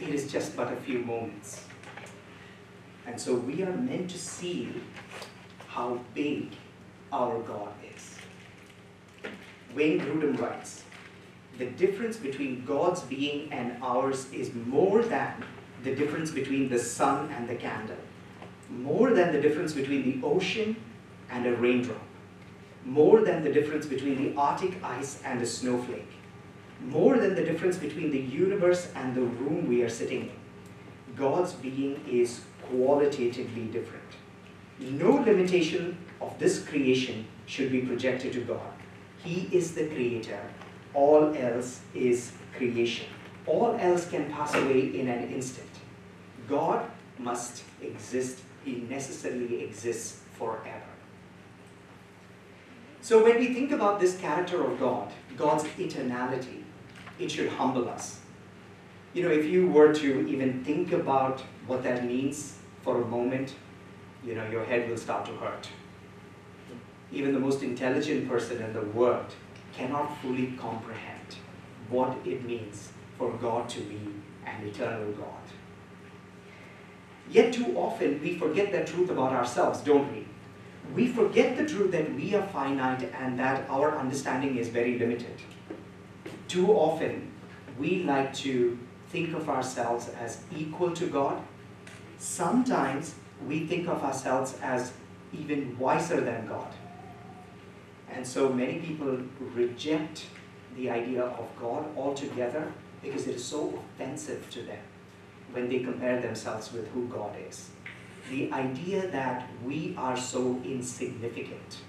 it 0.00 0.08
is 0.08 0.30
just 0.30 0.56
but 0.56 0.72
a 0.72 0.76
few 0.76 1.00
moments. 1.00 1.64
And 3.06 3.20
so 3.20 3.34
we 3.34 3.62
are 3.62 3.76
meant 3.76 4.10
to 4.10 4.18
see 4.18 4.72
how 5.68 6.00
big 6.14 6.52
our 7.12 7.40
God 7.42 7.72
is. 7.94 8.16
Wayne 9.74 10.00
Grudem 10.00 10.40
writes, 10.40 10.84
the 11.58 11.66
difference 11.66 12.16
between 12.16 12.64
God's 12.64 13.00
being 13.02 13.52
and 13.52 13.82
ours 13.82 14.32
is 14.32 14.52
more 14.54 15.02
than 15.02 15.44
the 15.82 15.94
difference 15.94 16.30
between 16.30 16.68
the 16.68 16.78
sun 16.78 17.30
and 17.30 17.48
the 17.48 17.54
candle, 17.54 17.96
more 18.70 19.10
than 19.10 19.32
the 19.32 19.40
difference 19.40 19.72
between 19.72 20.02
the 20.04 20.26
ocean 20.26 20.76
and 21.30 21.46
a 21.46 21.56
raindrop, 21.56 22.00
more 22.84 23.22
than 23.22 23.42
the 23.42 23.52
difference 23.52 23.86
between 23.86 24.16
the 24.22 24.38
Arctic 24.38 24.82
ice 24.82 25.20
and 25.24 25.40
a 25.40 25.46
snowflake, 25.46 26.12
more 26.80 27.18
than 27.18 27.34
the 27.34 27.44
difference 27.44 27.76
between 27.76 28.10
the 28.10 28.18
universe 28.18 28.88
and 28.94 29.14
the 29.14 29.22
room 29.22 29.66
we 29.66 29.82
are 29.82 29.88
sitting 29.88 30.22
in. 30.22 31.16
God's 31.16 31.52
being 31.54 32.04
is 32.08 32.42
qualitatively 32.68 33.64
different. 33.64 34.02
No 34.78 35.12
limitation 35.12 35.96
of 36.20 36.38
this 36.38 36.62
creation 36.62 37.26
should 37.46 37.72
be 37.72 37.80
projected 37.80 38.32
to 38.34 38.40
God. 38.40 38.72
He 39.24 39.48
is 39.50 39.74
the 39.74 39.86
creator 39.86 40.40
all 40.96 41.34
else 41.36 41.80
is 41.94 42.32
creation. 42.56 43.06
All 43.46 43.76
else 43.78 44.08
can 44.08 44.32
pass 44.32 44.54
away 44.54 44.98
in 44.98 45.08
an 45.08 45.30
instant. 45.30 45.68
God 46.48 46.90
must 47.18 47.62
exist, 47.82 48.40
He 48.64 48.76
necessarily 48.88 49.62
exists 49.62 50.22
forever. 50.38 50.90
So 53.02 53.22
when 53.22 53.38
we 53.38 53.54
think 53.54 53.70
about 53.70 54.00
this 54.00 54.18
character 54.18 54.64
of 54.64 54.80
God, 54.80 55.12
God's 55.36 55.64
eternality, 55.64 56.62
it 57.20 57.30
should 57.30 57.50
humble 57.50 57.88
us. 57.88 58.20
You 59.12 59.22
know, 59.22 59.30
if 59.30 59.46
you 59.46 59.68
were 59.68 59.94
to 59.94 60.26
even 60.26 60.64
think 60.64 60.92
about 60.92 61.42
what 61.66 61.82
that 61.84 62.04
means 62.04 62.58
for 62.82 63.02
a 63.02 63.04
moment, 63.04 63.54
you 64.24 64.34
know, 64.34 64.48
your 64.50 64.64
head 64.64 64.88
will 64.88 64.96
start 64.96 65.26
to 65.26 65.32
hurt. 65.32 65.68
Even 67.12 67.32
the 67.32 67.38
most 67.38 67.62
intelligent 67.62 68.28
person 68.28 68.60
in 68.60 68.72
the 68.72 68.82
world 68.82 69.34
cannot 69.76 70.16
fully 70.20 70.54
comprehend 70.58 71.36
what 71.90 72.16
it 72.24 72.44
means 72.44 72.90
for 73.18 73.30
God 73.32 73.68
to 73.70 73.80
be 73.80 74.00
an 74.44 74.66
eternal 74.66 75.12
God. 75.12 75.44
Yet 77.30 77.52
too 77.52 77.76
often 77.76 78.20
we 78.22 78.38
forget 78.38 78.72
that 78.72 78.86
truth 78.86 79.10
about 79.10 79.32
ourselves, 79.32 79.80
don't 79.80 80.10
we? 80.12 80.26
We 80.94 81.08
forget 81.08 81.56
the 81.56 81.66
truth 81.66 81.90
that 81.92 82.14
we 82.14 82.34
are 82.34 82.46
finite 82.46 83.10
and 83.20 83.38
that 83.38 83.68
our 83.68 83.98
understanding 83.98 84.56
is 84.56 84.68
very 84.68 84.98
limited. 84.98 85.40
Too 86.48 86.68
often 86.72 87.32
we 87.78 88.04
like 88.04 88.32
to 88.34 88.78
think 89.08 89.34
of 89.34 89.48
ourselves 89.48 90.08
as 90.10 90.42
equal 90.56 90.92
to 90.92 91.06
God. 91.08 91.42
Sometimes 92.18 93.16
we 93.46 93.66
think 93.66 93.88
of 93.88 94.02
ourselves 94.02 94.56
as 94.62 94.92
even 95.32 95.76
wiser 95.78 96.20
than 96.20 96.46
God. 96.46 96.72
And 98.16 98.26
so 98.26 98.48
many 98.48 98.78
people 98.78 99.18
reject 99.54 100.24
the 100.74 100.88
idea 100.88 101.22
of 101.22 101.48
God 101.60 101.84
altogether 101.98 102.72
because 103.02 103.26
it 103.26 103.34
is 103.34 103.44
so 103.44 103.78
offensive 103.78 104.48
to 104.52 104.62
them 104.62 104.82
when 105.52 105.68
they 105.68 105.80
compare 105.80 106.18
themselves 106.22 106.72
with 106.72 106.88
who 106.88 107.08
God 107.08 107.36
is. 107.46 107.68
The 108.30 108.50
idea 108.52 109.08
that 109.08 109.50
we 109.62 109.94
are 109.98 110.16
so 110.16 110.62
insignificant 110.64 111.82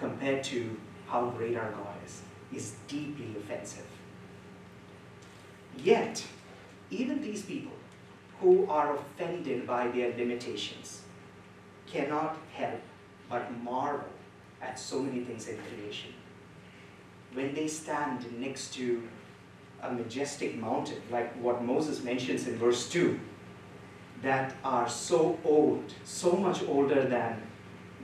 compared 0.00 0.42
to 0.44 0.76
how 1.06 1.30
great 1.30 1.56
our 1.56 1.70
God 1.70 1.94
is 2.04 2.22
is 2.52 2.74
deeply 2.88 3.36
offensive. 3.38 3.86
Yet, 5.76 6.24
even 6.90 7.22
these 7.22 7.42
people 7.42 7.78
who 8.40 8.66
are 8.68 8.96
offended 8.96 9.64
by 9.64 9.86
their 9.88 10.10
limitations 10.16 11.02
cannot 11.86 12.36
help 12.52 12.80
but 13.30 13.56
marvel 13.62 14.17
at 14.60 14.78
so 14.78 15.00
many 15.00 15.24
things 15.24 15.48
in 15.48 15.58
creation. 15.58 16.12
When 17.32 17.54
they 17.54 17.68
stand 17.68 18.40
next 18.40 18.74
to 18.74 19.02
a 19.82 19.92
majestic 19.92 20.56
mountain, 20.56 21.00
like 21.10 21.34
what 21.36 21.64
Moses 21.64 22.02
mentions 22.02 22.48
in 22.48 22.56
verse 22.56 22.88
2, 22.88 23.18
that 24.22 24.54
are 24.64 24.88
so 24.88 25.38
old, 25.44 25.92
so 26.04 26.32
much 26.32 26.62
older 26.64 27.04
than 27.04 27.40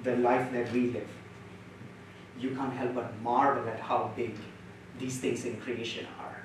the 0.05 0.17
life 0.17 0.53
that 0.53 0.71
we 0.73 0.91
live, 0.91 1.09
you 2.39 2.51
can't 2.51 2.73
help 2.73 2.95
but 2.95 3.21
marvel 3.23 3.69
at 3.69 3.81
how 3.81 4.13
big 4.17 4.37
these 4.99 5.19
things 5.19 5.45
in 5.45 5.61
creation 5.61 6.07
are. 6.21 6.43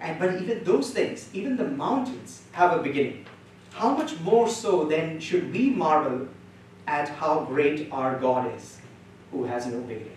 And, 0.00 0.18
but 0.18 0.40
even 0.40 0.62
those 0.64 0.90
things, 0.90 1.28
even 1.32 1.56
the 1.56 1.66
mountains, 1.68 2.42
have 2.52 2.78
a 2.78 2.82
beginning. 2.82 3.26
How 3.72 3.96
much 3.96 4.18
more 4.20 4.48
so 4.48 4.84
then 4.84 5.18
should 5.18 5.52
we 5.52 5.70
marvel 5.70 6.28
at 6.86 7.08
how 7.08 7.44
great 7.44 7.88
our 7.90 8.18
God 8.18 8.54
is? 8.54 8.78
Who 9.34 9.42
has 9.42 9.66
no 9.66 9.80
beginning, 9.80 10.16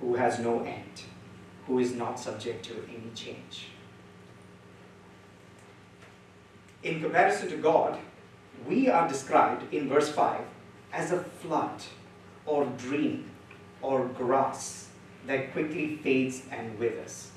who 0.00 0.14
has 0.14 0.38
no 0.38 0.60
end, 0.60 1.02
who 1.66 1.80
is 1.80 1.92
not 1.92 2.20
subject 2.20 2.64
to 2.64 2.74
any 2.88 3.10
change. 3.12 3.66
In 6.84 7.00
comparison 7.00 7.48
to 7.48 7.56
God, 7.56 7.98
we 8.68 8.88
are 8.88 9.08
described 9.08 9.74
in 9.74 9.88
verse 9.88 10.08
5 10.10 10.40
as 10.92 11.10
a 11.10 11.24
flood 11.24 11.82
or 12.46 12.66
dream 12.78 13.28
or 13.82 14.06
grass 14.06 14.88
that 15.26 15.52
quickly 15.52 15.96
fades 15.96 16.42
and 16.52 16.78
withers. 16.78 17.32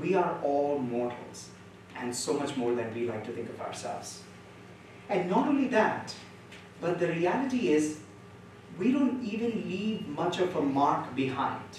We 0.00 0.14
are 0.14 0.40
all 0.42 0.80
mortals 0.80 1.50
and 1.96 2.14
so 2.14 2.32
much 2.32 2.56
more 2.56 2.74
than 2.74 2.92
we 2.92 3.08
like 3.08 3.24
to 3.26 3.30
think 3.30 3.50
of 3.50 3.60
ourselves. 3.60 4.22
And 5.08 5.30
not 5.30 5.46
only 5.46 5.68
that, 5.68 6.12
but 6.80 6.98
the 6.98 7.06
reality 7.06 7.68
is 7.68 8.00
we 8.78 8.92
don't 8.92 9.22
even 9.24 9.68
leave 9.68 10.06
much 10.08 10.38
of 10.38 10.54
a 10.56 10.62
mark 10.62 11.14
behind. 11.14 11.78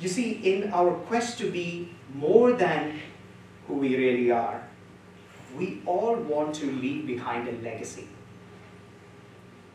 You 0.00 0.08
see, 0.08 0.32
in 0.32 0.72
our 0.72 0.92
quest 0.92 1.38
to 1.38 1.50
be 1.50 1.94
more 2.14 2.52
than 2.52 3.00
who 3.66 3.74
we 3.74 3.96
really 3.96 4.30
are, 4.30 4.62
we 5.56 5.82
all 5.86 6.16
want 6.16 6.54
to 6.56 6.70
leave 6.70 7.06
behind 7.06 7.48
a 7.48 7.52
legacy. 7.62 8.08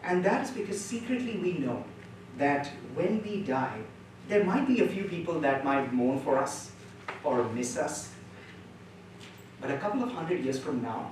And 0.04 0.24
that 0.24 0.44
is 0.44 0.52
because 0.52 0.80
secretly 0.80 1.38
we 1.38 1.54
know 1.54 1.84
that 2.38 2.68
when 2.94 3.24
we 3.24 3.44
die, 3.44 3.80
there 4.28 4.44
might 4.44 4.68
be 4.68 4.82
a 4.82 4.88
few 4.88 5.06
people 5.06 5.40
that 5.42 5.64
might 5.64 5.94
mourn 5.94 6.20
for 6.20 6.38
us 6.38 6.72
or 7.24 7.44
miss 7.50 7.78
us. 7.78 8.12
But 9.60 9.72
a 9.72 9.78
couple 9.78 10.04
of 10.04 10.12
hundred 10.12 10.44
years 10.44 10.60
from 10.60 10.82
now, 10.82 11.12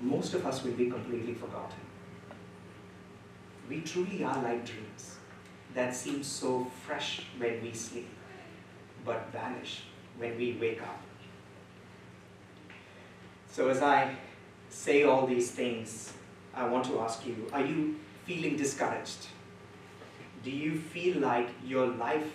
most 0.00 0.34
of 0.34 0.46
us 0.46 0.62
will 0.62 0.72
be 0.72 0.90
completely 0.90 1.34
forgotten. 1.34 1.87
We 3.68 3.80
truly 3.80 4.24
are 4.24 4.42
like 4.42 4.64
dreams 4.64 5.16
that 5.74 5.94
seem 5.94 6.22
so 6.22 6.66
fresh 6.86 7.22
when 7.38 7.62
we 7.62 7.72
sleep, 7.72 8.08
but 9.04 9.30
vanish 9.32 9.82
when 10.16 10.36
we 10.36 10.56
wake 10.60 10.82
up. 10.82 11.00
So, 13.50 13.68
as 13.68 13.82
I 13.82 14.14
say 14.68 15.04
all 15.04 15.26
these 15.26 15.50
things, 15.50 16.12
I 16.54 16.66
want 16.66 16.84
to 16.86 17.00
ask 17.00 17.26
you 17.26 17.48
are 17.52 17.64
you 17.64 17.96
feeling 18.24 18.56
discouraged? 18.56 19.26
Do 20.44 20.50
you 20.50 20.78
feel 20.78 21.18
like 21.18 21.48
your 21.66 21.86
life 21.86 22.30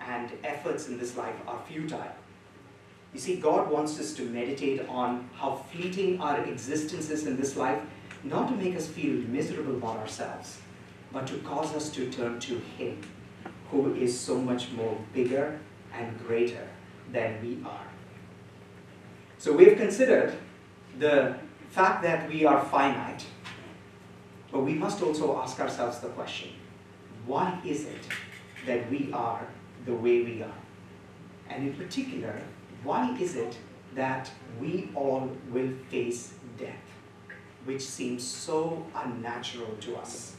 and 0.00 0.30
efforts 0.44 0.88
in 0.88 0.98
this 0.98 1.16
life 1.16 1.34
are 1.46 1.60
futile? 1.66 2.14
You 3.14 3.20
see, 3.20 3.36
God 3.36 3.70
wants 3.70 3.98
us 3.98 4.12
to 4.14 4.22
meditate 4.22 4.86
on 4.88 5.28
how 5.34 5.56
fleeting 5.72 6.20
our 6.20 6.38
existence 6.44 7.08
is 7.08 7.26
in 7.26 7.36
this 7.36 7.56
life, 7.56 7.80
not 8.24 8.48
to 8.48 8.54
make 8.54 8.76
us 8.76 8.86
feel 8.86 9.14
miserable 9.28 9.76
about 9.76 9.96
ourselves, 9.96 10.58
but 11.12 11.26
to 11.26 11.38
cause 11.38 11.74
us 11.74 11.90
to 11.90 12.10
turn 12.10 12.40
to 12.40 12.58
Him, 12.76 13.00
who 13.70 13.94
is 13.94 14.18
so 14.18 14.38
much 14.38 14.70
more 14.72 14.98
bigger 15.12 15.58
and 15.92 16.18
greater 16.26 16.68
than 17.12 17.40
we 17.42 17.58
are. 17.64 17.86
So 19.38 19.52
we 19.52 19.66
have 19.66 19.76
considered 19.76 20.34
the 20.98 21.36
fact 21.70 22.02
that 22.02 22.28
we 22.28 22.44
are 22.44 22.64
finite, 22.64 23.24
but 24.50 24.60
we 24.60 24.74
must 24.74 25.02
also 25.02 25.38
ask 25.40 25.60
ourselves 25.60 25.98
the 26.00 26.08
question 26.08 26.50
why 27.26 27.58
is 27.64 27.86
it 27.86 28.06
that 28.66 28.88
we 28.90 29.10
are 29.12 29.46
the 29.84 29.94
way 29.94 30.22
we 30.22 30.42
are? 30.42 30.60
And 31.50 31.68
in 31.68 31.74
particular, 31.74 32.40
why 32.84 33.16
is 33.18 33.34
it 33.34 33.58
that 33.94 34.30
we 34.60 34.90
all 34.94 35.30
will 35.50 35.72
face 35.90 36.34
death, 36.56 36.86
which 37.64 37.82
seems 37.82 38.22
so 38.22 38.86
unnatural 38.94 39.76
to 39.80 39.96
us? 39.96 40.36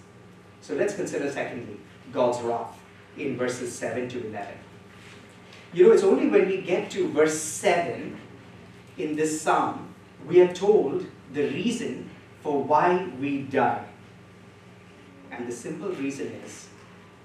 So 0.67 0.75
let's 0.75 0.95
consider, 0.95 1.31
secondly, 1.31 1.77
God's 2.11 2.41
wrath 2.41 2.77
in 3.17 3.37
verses 3.37 3.73
7 3.73 4.09
to 4.09 4.27
11. 4.27 4.53
You 5.71 5.85
know, 5.87 5.93
it's 5.93 6.03
only 6.03 6.27
when 6.27 6.45
we 6.45 6.61
get 6.61 6.91
to 6.91 7.07
verse 7.07 7.39
7 7.39 8.19
in 8.97 9.15
this 9.15 9.41
psalm, 9.41 9.93
we 10.27 10.41
are 10.41 10.53
told 10.53 11.05
the 11.33 11.43
reason 11.43 12.09
for 12.41 12.61
why 12.61 13.07
we 13.17 13.43
die. 13.43 13.85
And 15.31 15.47
the 15.47 15.53
simple 15.53 15.87
reason 15.87 16.33
is 16.45 16.67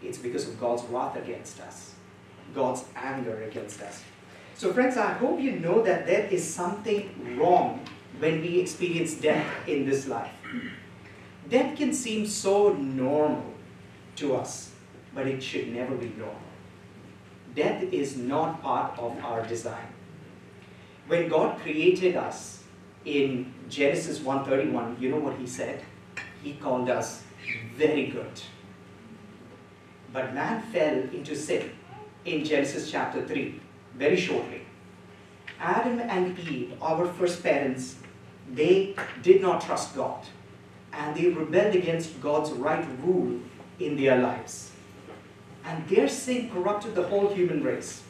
it's 0.01 0.19
because 0.19 0.47
of 0.47 0.61
God's 0.61 0.85
wrath 0.85 1.17
against 1.17 1.61
us, 1.63 1.95
God's 2.55 2.85
anger 2.95 3.43
against 3.43 3.81
us. 3.83 4.05
So, 4.55 4.73
friends, 4.73 4.97
I 4.97 5.15
hope 5.15 5.41
you 5.41 5.59
know 5.59 5.83
that 5.83 6.07
there 6.07 6.27
is 6.27 6.49
something 6.49 7.37
wrong 7.37 7.85
when 8.21 8.41
we 8.41 8.61
experience 8.61 9.15
death 9.15 9.45
in 9.67 9.85
this 9.85 10.07
life. 10.07 10.31
Death 11.53 11.77
can 11.77 11.93
seem 11.93 12.27
so 12.27 12.73
normal 12.73 13.45
to 14.17 14.35
us, 14.35 14.71
but 15.15 15.27
it 15.27 15.43
should 15.43 15.69
never 15.69 15.95
be 15.95 16.11
normal. 16.17 16.53
Death 17.55 17.83
is 17.93 18.17
not 18.17 18.63
part 18.63 18.99
of 18.99 19.23
our 19.23 19.47
design. 19.47 19.93
When 21.09 21.29
God 21.29 21.61
created 21.61 22.17
us 22.17 22.65
in 23.05 23.53
Genesis 23.69 24.21
1:31, 24.21 24.99
you 24.99 25.11
know 25.11 25.23
what 25.29 25.37
he 25.37 25.47
said? 25.47 25.85
He 26.43 26.55
called 26.55 26.89
us 26.89 27.23
very 27.77 28.07
good. 28.07 28.41
But 30.11 30.35
man 30.35 30.63
fell 30.73 31.01
into 31.21 31.37
sin 31.37 31.71
in 32.25 32.45
Genesis 32.45 32.91
chapter 32.91 33.27
3, 33.27 33.61
very 33.95 34.17
shortly. 34.17 34.63
Adam 35.61 36.01
and 36.01 36.39
Eve, 36.39 36.73
our 36.81 37.07
first 37.07 37.43
parents, 37.43 37.97
they 38.61 38.95
did 39.21 39.43
not 39.43 39.61
trust 39.61 39.95
God 39.95 40.33
and 40.93 41.17
they 41.17 41.29
rebelled 41.29 41.75
against 41.75 42.21
God's 42.21 42.51
right 42.53 42.87
rule 43.03 43.41
in 43.79 43.97
their 43.97 44.19
lives. 44.19 44.71
And 45.65 45.89
their 45.89 46.09
sin 46.09 46.51
corrupted 46.51 46.95
the 46.95 47.05
whole 47.05 47.33
human 47.33 47.63
race. 47.63 48.03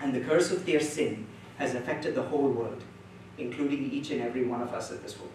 And 0.00 0.12
the 0.12 0.20
curse 0.20 0.50
of 0.50 0.66
their 0.66 0.80
sin 0.80 1.26
has 1.58 1.74
affected 1.74 2.14
the 2.14 2.22
whole 2.22 2.48
world, 2.48 2.82
including 3.38 3.90
each 3.90 4.10
and 4.10 4.20
every 4.20 4.44
one 4.44 4.60
of 4.60 4.72
us 4.72 4.90
at 4.90 5.02
this 5.02 5.16
room. 5.18 5.30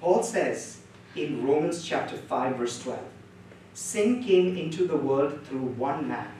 Paul 0.00 0.22
says 0.22 0.80
in 1.16 1.44
Romans 1.44 1.84
chapter 1.84 2.16
5, 2.16 2.56
verse 2.56 2.82
12, 2.82 3.00
sin 3.72 4.22
came 4.22 4.56
into 4.56 4.86
the 4.86 4.96
world 4.96 5.44
through 5.44 5.58
one 5.58 6.06
man, 6.06 6.30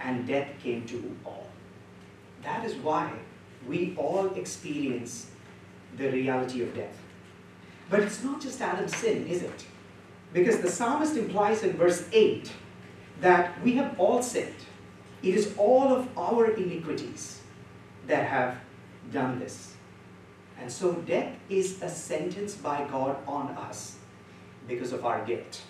and 0.00 0.26
death 0.26 0.48
came 0.62 0.84
to 0.86 1.16
all. 1.24 1.46
That 2.42 2.64
is 2.64 2.74
why 2.76 3.12
we 3.66 3.94
all 3.96 4.32
experience 4.34 5.30
the 5.96 6.10
reality 6.10 6.62
of 6.62 6.74
death. 6.74 6.96
But 7.90 8.00
it's 8.00 8.22
not 8.22 8.40
just 8.40 8.60
Adam's 8.60 8.96
sin, 8.96 9.26
is 9.26 9.42
it? 9.42 9.66
Because 10.32 10.58
the 10.58 10.70
psalmist 10.70 11.16
implies 11.16 11.62
in 11.62 11.72
verse 11.76 12.06
8 12.12 12.52
that 13.20 13.60
we 13.62 13.74
have 13.76 13.98
all 13.98 14.22
sinned. 14.22 14.54
It 15.22 15.34
is 15.34 15.54
all 15.56 15.92
of 15.92 16.06
our 16.16 16.50
iniquities 16.50 17.40
that 18.06 18.28
have 18.28 18.58
done 19.12 19.38
this. 19.38 19.74
And 20.60 20.70
so 20.70 20.92
death 20.92 21.34
is 21.48 21.82
a 21.82 21.88
sentence 21.88 22.54
by 22.54 22.86
God 22.90 23.16
on 23.26 23.48
us 23.56 23.96
because 24.66 24.92
of 24.92 25.04
our 25.04 25.24
guilt 25.24 25.62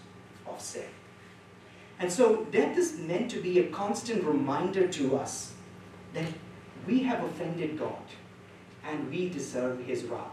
of 0.46 0.60
sin. 0.60 0.88
And 2.00 2.12
so 2.12 2.44
death 2.46 2.76
is 2.76 2.98
meant 2.98 3.30
to 3.32 3.40
be 3.40 3.58
a 3.58 3.68
constant 3.68 4.24
reminder 4.24 4.86
to 4.88 5.16
us 5.16 5.52
that 6.14 6.26
we 6.86 7.00
have 7.00 7.22
offended 7.24 7.78
God 7.78 8.02
and 8.84 9.10
we 9.10 9.28
deserve 9.28 9.84
His 9.84 10.04
wrath. 10.04 10.30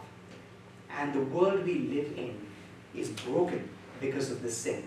And 0.97 1.13
the 1.13 1.21
world 1.21 1.65
we 1.65 1.79
live 1.79 2.17
in 2.17 2.39
is 2.95 3.09
broken 3.09 3.69
because 3.99 4.31
of 4.31 4.41
the 4.41 4.51
sin. 4.51 4.83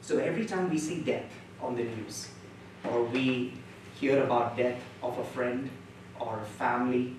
So 0.00 0.18
every 0.18 0.44
time 0.44 0.70
we 0.70 0.78
see 0.78 1.00
death 1.00 1.30
on 1.60 1.74
the 1.74 1.82
news, 1.82 2.28
or 2.84 3.02
we 3.04 3.54
hear 4.00 4.22
about 4.22 4.56
death 4.56 4.80
of 5.02 5.18
a 5.18 5.24
friend 5.24 5.68
or 6.20 6.38
a 6.40 6.44
family, 6.44 7.16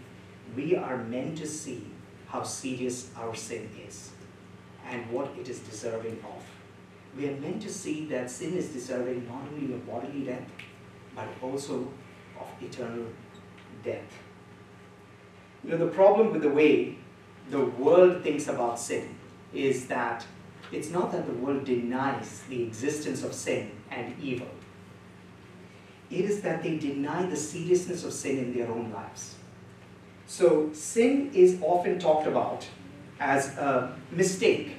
we 0.55 0.75
are 0.75 0.97
meant 0.97 1.37
to 1.39 1.47
see 1.47 1.87
how 2.27 2.43
serious 2.43 3.09
our 3.17 3.35
sin 3.35 3.69
is 3.85 4.11
and 4.85 5.09
what 5.11 5.29
it 5.37 5.49
is 5.49 5.59
deserving 5.59 6.23
of. 6.23 6.43
We 7.17 7.27
are 7.27 7.35
meant 7.35 7.61
to 7.63 7.69
see 7.69 8.05
that 8.07 8.29
sin 8.29 8.55
is 8.55 8.69
deserving 8.69 9.27
not 9.27 9.41
only 9.51 9.73
of 9.73 9.85
bodily 9.85 10.23
death, 10.23 10.47
but 11.15 11.27
also 11.41 11.87
of 12.39 12.47
eternal 12.61 13.05
death. 13.83 14.05
You 15.63 15.71
know, 15.71 15.77
the 15.77 15.87
problem 15.87 16.31
with 16.31 16.43
the 16.43 16.49
way 16.49 16.97
the 17.49 17.63
world 17.63 18.23
thinks 18.23 18.47
about 18.47 18.79
sin 18.79 19.15
is 19.53 19.87
that 19.87 20.25
it's 20.71 20.89
not 20.89 21.11
that 21.11 21.25
the 21.25 21.33
world 21.33 21.63
denies 21.65 22.43
the 22.49 22.63
existence 22.63 23.23
of 23.23 23.33
sin 23.33 23.71
and 23.89 24.13
evil. 24.21 24.49
It 26.09 26.25
is 26.25 26.41
that 26.41 26.63
they 26.63 26.77
deny 26.77 27.25
the 27.25 27.35
seriousness 27.35 28.03
of 28.03 28.13
sin 28.13 28.37
in 28.37 28.53
their 28.53 28.69
own 28.69 28.91
lives. 28.91 29.35
So, 30.25 30.69
sin 30.73 31.31
is 31.33 31.57
often 31.61 31.99
talked 31.99 32.27
about 32.27 32.67
as 33.19 33.57
a 33.57 33.97
mistake 34.11 34.77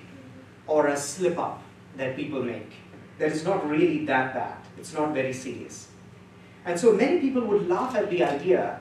or 0.67 0.89
a 0.89 0.97
slip 0.97 1.39
up 1.39 1.63
that 1.97 2.17
people 2.17 2.43
make. 2.43 2.73
That 3.19 3.33
is 3.33 3.45
not 3.45 3.69
really 3.69 4.05
that 4.05 4.35
bad, 4.35 4.59
it's 4.77 4.93
not 4.93 5.15
very 5.15 5.33
serious. 5.33 5.89
And 6.65 6.79
so, 6.79 6.93
many 6.93 7.21
people 7.21 7.43
would 7.47 7.67
laugh 7.67 7.95
at 7.95 8.11
the 8.11 8.23
idea 8.23 8.81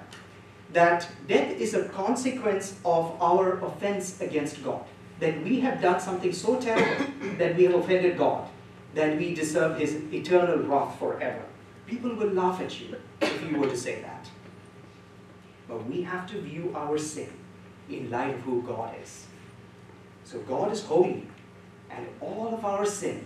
that 0.73 1.07
death 1.27 1.51
is 1.59 1.73
a 1.73 1.87
consequence 1.89 2.75
of 2.83 3.15
our 3.21 3.59
offense 3.63 4.21
against 4.21 4.63
God 4.63 4.83
that 5.19 5.43
we 5.43 5.59
have 5.61 5.81
done 5.81 5.99
something 5.99 6.31
so 6.31 6.59
terrible 6.59 7.05
that 7.37 7.55
we 7.55 7.63
have 7.63 7.75
offended 7.75 8.17
God, 8.17 8.47
that 8.93 9.17
we 9.17 9.33
deserve 9.33 9.79
His 9.79 9.95
eternal 10.13 10.59
wrath 10.59 10.97
forever. 10.99 11.43
People 11.85 12.15
will 12.15 12.29
laugh 12.29 12.61
at 12.61 12.79
you 12.79 12.95
if 13.21 13.49
you 13.49 13.57
were 13.57 13.69
to 13.69 13.77
say 13.77 14.01
that. 14.01 14.29
But 15.67 15.85
we 15.87 16.01
have 16.03 16.29
to 16.31 16.41
view 16.41 16.73
our 16.75 16.97
sin 16.97 17.29
in 17.89 18.09
light 18.09 18.35
of 18.35 18.41
who 18.41 18.61
God 18.61 18.95
is. 19.01 19.25
So 20.23 20.39
God 20.39 20.71
is 20.71 20.83
holy, 20.83 21.27
and 21.89 22.07
all 22.21 22.53
of 22.53 22.65
our 22.65 22.85
sin 22.85 23.25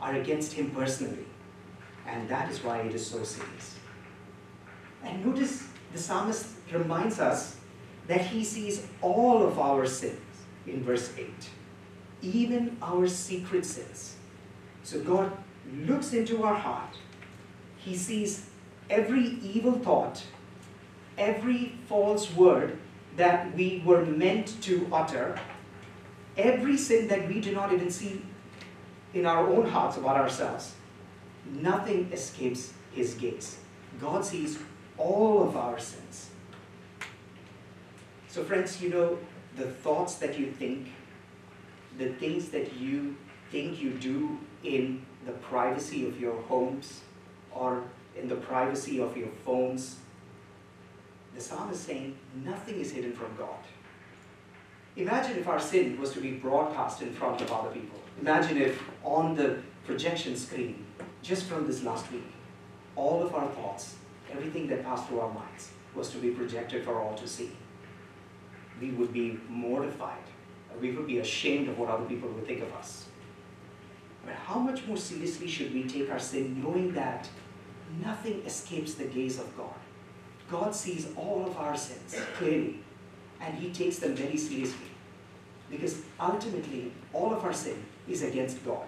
are 0.00 0.14
against 0.14 0.52
Him 0.52 0.70
personally. 0.70 1.26
And 2.06 2.28
that 2.28 2.50
is 2.50 2.62
why 2.62 2.78
it 2.80 2.94
is 2.94 3.06
so 3.06 3.22
serious. 3.22 3.76
And 5.04 5.24
notice 5.24 5.68
the 5.92 5.98
psalmist 5.98 6.46
reminds 6.72 7.18
us 7.18 7.56
that 8.06 8.20
he 8.20 8.44
sees 8.44 8.86
all 9.02 9.42
of 9.42 9.58
our 9.58 9.86
sins 9.86 10.20
in 10.66 10.82
verse 10.82 11.12
8. 11.16 11.28
Even 12.22 12.76
our 12.82 13.06
secret 13.08 13.64
sins. 13.64 14.16
So 14.82 15.00
God 15.00 15.32
looks 15.72 16.12
into 16.12 16.42
our 16.42 16.54
heart. 16.54 16.96
He 17.76 17.96
sees 17.96 18.46
every 18.88 19.38
evil 19.42 19.72
thought, 19.72 20.22
every 21.16 21.78
false 21.88 22.32
word 22.34 22.78
that 23.16 23.54
we 23.54 23.82
were 23.84 24.04
meant 24.04 24.60
to 24.62 24.86
utter, 24.92 25.38
every 26.36 26.76
sin 26.76 27.08
that 27.08 27.28
we 27.28 27.40
do 27.40 27.52
not 27.52 27.72
even 27.72 27.90
see 27.90 28.22
in 29.14 29.26
our 29.26 29.46
own 29.46 29.66
hearts 29.66 29.96
about 29.96 30.16
ourselves. 30.16 30.74
Nothing 31.46 32.10
escapes 32.12 32.72
his 32.92 33.14
gaze. 33.14 33.58
God 34.00 34.24
sees 34.24 34.58
all 35.00 35.42
of 35.42 35.56
our 35.56 35.78
sins. 35.78 36.30
So, 38.28 38.44
friends, 38.44 38.80
you 38.80 38.90
know, 38.90 39.18
the 39.56 39.66
thoughts 39.66 40.16
that 40.16 40.38
you 40.38 40.52
think, 40.52 40.92
the 41.98 42.10
things 42.10 42.50
that 42.50 42.74
you 42.74 43.16
think 43.50 43.80
you 43.82 43.90
do 43.90 44.38
in 44.62 45.04
the 45.26 45.32
privacy 45.32 46.06
of 46.06 46.20
your 46.20 46.40
homes 46.42 47.00
or 47.50 47.82
in 48.16 48.28
the 48.28 48.36
privacy 48.36 49.00
of 49.00 49.16
your 49.16 49.30
phones. 49.44 49.96
The 51.34 51.40
psalm 51.40 51.70
is 51.70 51.80
saying 51.80 52.16
nothing 52.44 52.80
is 52.80 52.92
hidden 52.92 53.12
from 53.12 53.34
God. 53.36 53.58
Imagine 54.96 55.38
if 55.38 55.48
our 55.48 55.60
sin 55.60 55.98
was 56.00 56.12
to 56.12 56.20
be 56.20 56.32
broadcast 56.32 57.00
in 57.02 57.12
front 57.12 57.40
of 57.40 57.50
other 57.50 57.70
people. 57.70 57.98
Imagine 58.20 58.58
if 58.58 58.82
on 59.02 59.34
the 59.34 59.58
projection 59.86 60.36
screen, 60.36 60.84
just 61.22 61.44
from 61.44 61.66
this 61.66 61.82
last 61.82 62.10
week, 62.12 62.26
all 62.96 63.22
of 63.22 63.34
our 63.34 63.48
thoughts, 63.48 63.94
everything 64.32 64.66
that 64.68 64.84
passed 64.84 65.08
through 65.08 65.20
our 65.20 65.32
minds, 65.32 65.70
was 65.94 66.10
to 66.10 66.18
be 66.18 66.30
projected 66.30 66.84
for 66.84 67.00
all 67.00 67.14
to 67.14 67.26
see. 67.26 67.50
We 68.80 68.90
would 68.90 69.12
be 69.12 69.38
mortified. 69.48 70.22
We 70.80 70.92
would 70.92 71.06
be 71.06 71.18
ashamed 71.18 71.68
of 71.68 71.78
what 71.78 71.90
other 71.90 72.04
people 72.04 72.28
would 72.30 72.46
think 72.46 72.62
of 72.62 72.72
us. 72.74 73.06
But 74.24 74.34
how 74.34 74.58
much 74.58 74.86
more 74.86 74.96
seriously 74.96 75.48
should 75.48 75.74
we 75.74 75.84
take 75.84 76.10
our 76.10 76.18
sin 76.18 76.62
knowing 76.62 76.92
that 76.94 77.28
nothing 78.02 78.42
escapes 78.46 78.94
the 78.94 79.04
gaze 79.04 79.38
of 79.38 79.56
God? 79.56 79.74
God 80.50 80.74
sees 80.74 81.08
all 81.16 81.46
of 81.46 81.56
our 81.56 81.76
sins 81.76 82.16
clearly, 82.36 82.80
and 83.40 83.54
He 83.54 83.70
takes 83.70 83.98
them 83.98 84.14
very 84.14 84.36
seriously. 84.36 84.86
Because 85.70 86.02
ultimately, 86.18 86.92
all 87.12 87.32
of 87.32 87.44
our 87.44 87.52
sin 87.52 87.82
is 88.08 88.22
against 88.22 88.64
God. 88.64 88.86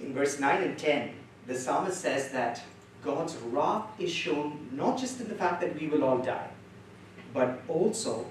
In 0.00 0.12
verse 0.12 0.38
9 0.40 0.62
and 0.62 0.78
10, 0.78 1.10
the 1.46 1.54
psalmist 1.54 2.00
says 2.00 2.30
that 2.32 2.62
God's 3.04 3.36
wrath 3.36 3.86
is 3.98 4.10
shown 4.10 4.68
not 4.72 4.98
just 4.98 5.20
in 5.20 5.28
the 5.28 5.34
fact 5.34 5.60
that 5.60 5.78
we 5.80 5.86
will 5.88 6.04
all 6.04 6.18
die, 6.18 6.50
but 7.32 7.62
also 7.68 8.26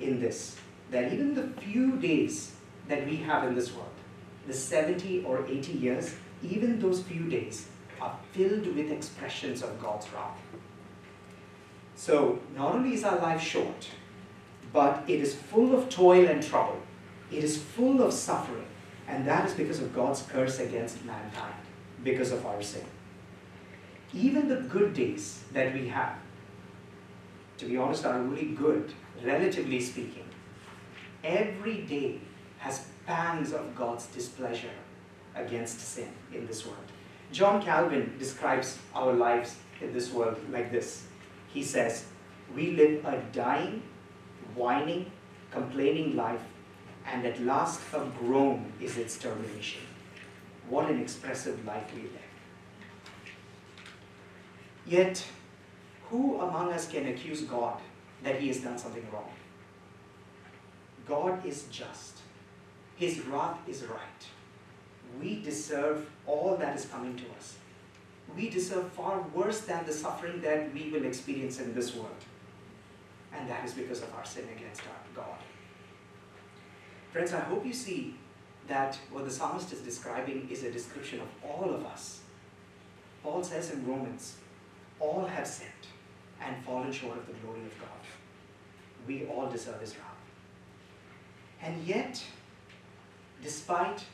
in 0.00 0.20
this 0.20 0.56
that 0.90 1.12
even 1.12 1.34
the 1.34 1.48
few 1.60 1.96
days 1.96 2.52
that 2.88 3.06
we 3.06 3.16
have 3.16 3.44
in 3.44 3.54
this 3.54 3.74
world, 3.74 3.88
the 4.46 4.52
70 4.52 5.24
or 5.24 5.44
80 5.46 5.72
years, 5.72 6.14
even 6.42 6.78
those 6.78 7.02
few 7.02 7.28
days 7.28 7.66
are 8.00 8.16
filled 8.32 8.66
with 8.76 8.90
expressions 8.90 9.62
of 9.62 9.80
God's 9.80 10.06
wrath. 10.12 10.38
So, 11.96 12.40
not 12.56 12.74
only 12.74 12.94
is 12.94 13.04
our 13.04 13.18
life 13.18 13.40
short, 13.40 13.88
but 14.72 15.04
it 15.06 15.20
is 15.20 15.34
full 15.34 15.74
of 15.74 15.88
toil 15.88 16.26
and 16.26 16.42
trouble. 16.42 16.80
It 17.30 17.44
is 17.44 17.56
full 17.56 18.02
of 18.02 18.12
suffering. 18.12 18.66
And 19.06 19.26
that 19.26 19.46
is 19.46 19.54
because 19.54 19.80
of 19.80 19.94
God's 19.94 20.22
curse 20.22 20.58
against 20.58 21.04
mankind, 21.04 21.54
because 22.04 22.30
of 22.30 22.46
our 22.46 22.62
sin. 22.62 22.84
Even 24.12 24.48
the 24.48 24.60
good 24.74 24.94
days 24.94 25.42
that 25.52 25.74
we 25.74 25.88
have, 25.88 26.16
to 27.58 27.64
be 27.64 27.76
honest, 27.76 28.04
are 28.04 28.20
really 28.20 28.52
good, 28.52 28.92
relatively 29.24 29.80
speaking. 29.80 30.28
Every 31.24 31.78
day 31.82 32.20
has 32.58 32.86
pangs 33.06 33.52
of 33.52 33.74
God's 33.74 34.06
displeasure 34.06 34.76
against 35.34 35.80
sin 35.80 36.10
in 36.32 36.46
this 36.46 36.64
world. 36.64 36.92
John 37.32 37.60
Calvin 37.62 38.14
describes 38.18 38.78
our 38.94 39.12
lives 39.12 39.56
in 39.80 39.92
this 39.92 40.12
world 40.12 40.38
like 40.52 40.70
this. 40.70 41.06
He 41.52 41.62
says, 41.62 42.04
We 42.54 42.72
live 42.72 43.04
a 43.04 43.20
dying, 43.32 43.82
whining, 44.54 45.10
complaining 45.50 46.14
life, 46.14 46.42
and 47.06 47.26
at 47.26 47.40
last 47.40 47.80
a 47.92 48.06
groan 48.18 48.72
is 48.80 48.96
its 48.96 49.18
termination. 49.18 49.82
What 50.68 50.90
an 50.90 51.00
expressive 51.00 51.64
life 51.66 51.90
we 51.94 52.02
live. 52.02 52.10
Yet, 54.86 55.24
who 56.10 56.40
among 56.40 56.72
us 56.72 56.88
can 56.88 57.06
accuse 57.06 57.42
God 57.42 57.80
that 58.22 58.40
he 58.40 58.48
has 58.48 58.60
done 58.60 58.78
something 58.78 59.06
wrong? 59.12 59.30
God 61.06 61.44
is 61.44 61.64
just. 61.70 62.18
His 62.96 63.20
wrath 63.26 63.58
is 63.66 63.84
right. 63.84 64.26
We 65.20 65.42
deserve 65.42 66.08
all 66.26 66.56
that 66.56 66.76
is 66.76 66.86
coming 66.86 67.16
to 67.16 67.24
us. 67.36 67.56
We 68.36 68.48
deserve 68.48 68.90
far 68.92 69.24
worse 69.34 69.60
than 69.60 69.84
the 69.84 69.92
suffering 69.92 70.40
that 70.40 70.72
we 70.72 70.90
will 70.90 71.04
experience 71.04 71.60
in 71.60 71.74
this 71.74 71.94
world. 71.94 72.24
And 73.32 73.48
that 73.48 73.64
is 73.64 73.72
because 73.72 74.02
of 74.02 74.14
our 74.14 74.24
sin 74.24 74.44
against 74.56 74.82
our 74.82 75.24
God. 75.24 75.38
Friends, 77.12 77.32
I 77.32 77.40
hope 77.40 77.66
you 77.66 77.72
see 77.72 78.16
that 78.66 78.98
what 79.10 79.24
the 79.24 79.30
psalmist 79.30 79.72
is 79.72 79.80
describing 79.80 80.48
is 80.50 80.64
a 80.64 80.70
description 80.70 81.20
of 81.20 81.28
all 81.42 81.72
of 81.74 81.84
us. 81.84 82.20
Paul 83.22 83.42
says 83.42 83.70
in 83.70 83.86
Romans, 83.86 84.36
all 85.00 85.24
have 85.24 85.46
sinned 85.46 85.70
and 86.40 86.64
fallen 86.64 86.92
short 86.92 87.18
of 87.18 87.26
the 87.26 87.32
glory 87.34 87.60
of 87.60 87.78
God. 87.78 87.88
We 89.06 89.26
all 89.26 89.50
deserve 89.50 89.80
his 89.80 89.96
wrath. 89.96 90.08
And 91.62 91.82
yet, 91.86 92.22
despite 93.42 94.04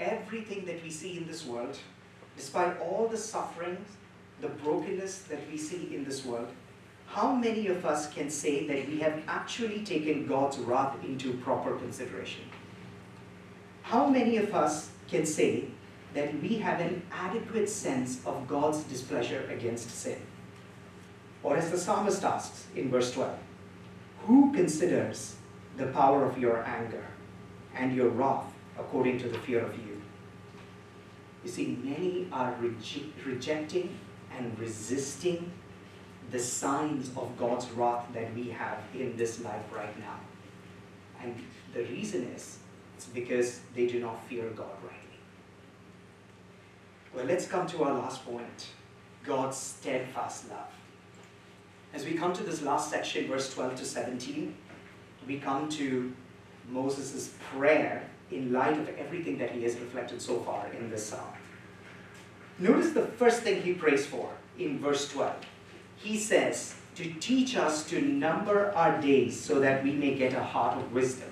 everything 0.00 0.64
that 0.66 0.82
we 0.82 0.90
see 0.90 1.16
in 1.18 1.26
this 1.26 1.44
world, 1.44 1.78
despite 2.36 2.78
all 2.80 3.08
the 3.08 3.16
sufferings, 3.16 3.88
the 4.40 4.48
brokenness 4.48 5.22
that 5.22 5.40
we 5.50 5.58
see 5.58 5.94
in 5.94 6.04
this 6.04 6.24
world, 6.24 6.48
how 7.06 7.32
many 7.32 7.68
of 7.68 7.86
us 7.86 8.12
can 8.12 8.28
say 8.30 8.66
that 8.66 8.88
we 8.88 8.98
have 8.98 9.22
actually 9.26 9.82
taken 9.82 10.26
God's 10.26 10.58
wrath 10.58 10.94
into 11.02 11.32
proper 11.38 11.76
consideration? 11.76 12.44
How 13.88 14.06
many 14.06 14.36
of 14.36 14.54
us 14.54 14.90
can 15.08 15.24
say 15.24 15.64
that 16.12 16.42
we 16.42 16.58
have 16.58 16.78
an 16.78 17.00
adequate 17.10 17.70
sense 17.70 18.20
of 18.26 18.46
God's 18.46 18.82
displeasure 18.82 19.48
against 19.50 19.88
sin? 19.90 20.20
Or 21.42 21.56
as 21.56 21.70
the 21.70 21.78
psalmist 21.78 22.22
asks 22.22 22.66
in 22.76 22.90
verse 22.90 23.12
12, 23.12 23.38
who 24.26 24.52
considers 24.52 25.36
the 25.78 25.86
power 25.86 26.26
of 26.26 26.36
your 26.36 26.62
anger 26.64 27.06
and 27.74 27.96
your 27.96 28.10
wrath 28.10 28.52
according 28.78 29.20
to 29.20 29.28
the 29.30 29.38
fear 29.38 29.60
of 29.60 29.74
you? 29.78 30.02
You 31.42 31.50
see, 31.50 31.78
many 31.82 32.28
are 32.30 32.52
reje- 32.60 33.12
rejecting 33.24 33.98
and 34.36 34.58
resisting 34.58 35.50
the 36.30 36.38
signs 36.38 37.08
of 37.16 37.38
God's 37.38 37.70
wrath 37.70 38.04
that 38.12 38.34
we 38.34 38.50
have 38.50 38.80
in 38.92 39.16
this 39.16 39.40
life 39.40 39.64
right 39.74 39.98
now. 39.98 40.20
And 41.22 41.34
the 41.72 41.84
reason 41.84 42.24
is, 42.36 42.58
it's 42.98 43.06
because 43.06 43.60
they 43.76 43.86
do 43.86 44.00
not 44.00 44.26
fear 44.28 44.50
God 44.56 44.74
rightly. 44.82 45.20
Well, 47.14 47.26
let's 47.26 47.46
come 47.46 47.64
to 47.68 47.84
our 47.84 47.94
last 47.94 48.26
point 48.26 48.66
God's 49.24 49.56
steadfast 49.56 50.50
love. 50.50 50.72
As 51.94 52.04
we 52.04 52.14
come 52.14 52.32
to 52.32 52.42
this 52.42 52.60
last 52.60 52.90
section, 52.90 53.28
verse 53.28 53.54
12 53.54 53.76
to 53.76 53.84
17, 53.84 54.52
we 55.28 55.38
come 55.38 55.68
to 55.68 56.12
Moses' 56.68 57.34
prayer 57.52 58.02
in 58.32 58.52
light 58.52 58.76
of 58.76 58.88
everything 58.88 59.38
that 59.38 59.52
he 59.52 59.62
has 59.62 59.78
reflected 59.78 60.20
so 60.20 60.40
far 60.40 60.66
in 60.76 60.90
this 60.90 61.06
psalm. 61.06 61.32
Notice 62.58 62.90
the 62.90 63.06
first 63.06 63.42
thing 63.42 63.62
he 63.62 63.74
prays 63.74 64.06
for 64.06 64.28
in 64.58 64.80
verse 64.80 65.08
12. 65.12 65.36
He 65.94 66.18
says, 66.18 66.74
To 66.96 67.08
teach 67.20 67.56
us 67.56 67.88
to 67.90 68.00
number 68.00 68.72
our 68.72 69.00
days 69.00 69.40
so 69.40 69.60
that 69.60 69.84
we 69.84 69.92
may 69.92 70.16
get 70.16 70.32
a 70.32 70.42
heart 70.42 70.78
of 70.78 70.92
wisdom. 70.92 71.28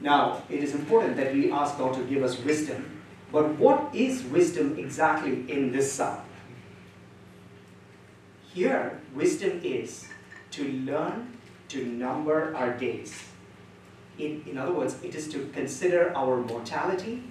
Now, 0.00 0.42
it 0.48 0.62
is 0.62 0.74
important 0.74 1.16
that 1.16 1.32
we 1.32 1.50
ask 1.50 1.78
God 1.78 1.94
to 1.94 2.04
give 2.04 2.22
us 2.22 2.38
wisdom, 2.40 3.02
but 3.32 3.58
what 3.58 3.94
is 3.94 4.22
wisdom 4.24 4.78
exactly 4.78 5.50
in 5.50 5.72
this 5.72 5.92
psalm? 5.92 6.20
Here, 8.52 9.00
wisdom 9.14 9.60
is 9.64 10.06
to 10.52 10.64
learn 10.64 11.38
to 11.68 11.84
number 11.84 12.54
our 12.54 12.72
days. 12.76 13.24
In, 14.18 14.44
in 14.46 14.58
other 14.58 14.72
words, 14.72 14.96
it 15.02 15.14
is 15.14 15.28
to 15.28 15.50
consider 15.52 16.12
our 16.14 16.40
mortality 16.40 17.24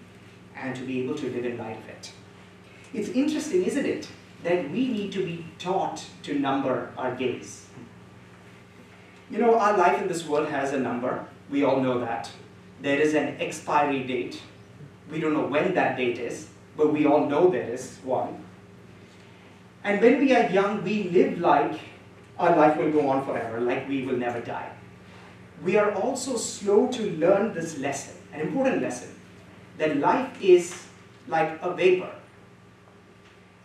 and 0.55 0.75
to 0.75 0.81
be 0.81 1.01
able 1.01 1.15
to 1.15 1.29
live 1.29 1.45
in 1.45 1.57
light 1.57 1.77
of 1.77 1.87
it. 1.87 2.11
It's 2.93 3.09
interesting, 3.09 3.63
isn't 3.63 3.85
it, 3.85 4.07
that 4.43 4.69
we 4.69 4.87
need 4.89 5.11
to 5.13 5.25
be 5.25 5.45
taught 5.57 6.05
to 6.23 6.37
number 6.37 6.91
our 6.97 7.15
days. 7.15 7.67
You 9.29 9.37
know, 9.37 9.57
our 9.57 9.77
life 9.77 10.01
in 10.01 10.07
this 10.07 10.27
world 10.27 10.49
has 10.49 10.73
a 10.73 10.79
number. 10.79 11.25
We 11.49 11.63
all 11.63 11.79
know 11.79 11.99
that. 11.99 12.29
There 12.83 12.99
is 12.99 13.13
an 13.13 13.37
expiry 13.39 14.03
date. 14.03 14.41
We 15.09 15.21
don't 15.21 15.31
know 15.31 15.47
when 15.47 15.73
that 15.73 15.95
date 15.95 16.19
is, 16.19 16.49
but 16.75 16.91
we 16.91 17.05
all 17.05 17.29
know 17.29 17.49
there 17.49 17.69
is 17.69 17.97
one. 18.03 18.43
And 19.85 20.01
when 20.01 20.19
we 20.19 20.35
are 20.35 20.49
young, 20.49 20.83
we 20.83 21.03
live 21.05 21.39
like 21.39 21.79
our 22.37 22.53
life 22.57 22.75
will 22.75 22.91
go 22.91 23.07
on 23.07 23.25
forever, 23.25 23.61
like 23.61 23.87
we 23.87 24.01
will 24.01 24.17
never 24.17 24.41
die. 24.41 24.69
We 25.63 25.77
are 25.77 25.93
also 25.93 26.35
slow 26.35 26.87
to 26.87 27.09
learn 27.11 27.53
this 27.53 27.77
lesson, 27.77 28.17
an 28.33 28.41
important 28.41 28.81
lesson, 28.81 29.15
that 29.77 29.95
life 29.99 30.41
is 30.41 30.85
like 31.29 31.57
a 31.61 31.73
vapor. 31.73 32.11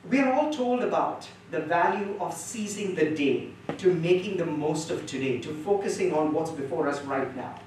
We 0.08 0.20
are 0.20 0.32
all 0.32 0.52
told 0.52 0.84
about 0.84 1.26
the 1.50 1.58
value 1.58 2.16
of 2.20 2.34
seizing 2.34 2.94
the 2.94 3.10
day, 3.10 3.48
to 3.78 3.92
making 3.94 4.36
the 4.36 4.46
most 4.46 4.92
of 4.92 5.06
today, 5.06 5.38
to 5.38 5.52
focusing 5.64 6.14
on 6.14 6.32
what's 6.32 6.52
before 6.52 6.86
us 6.86 7.02
right 7.02 7.34
now. 7.34 7.58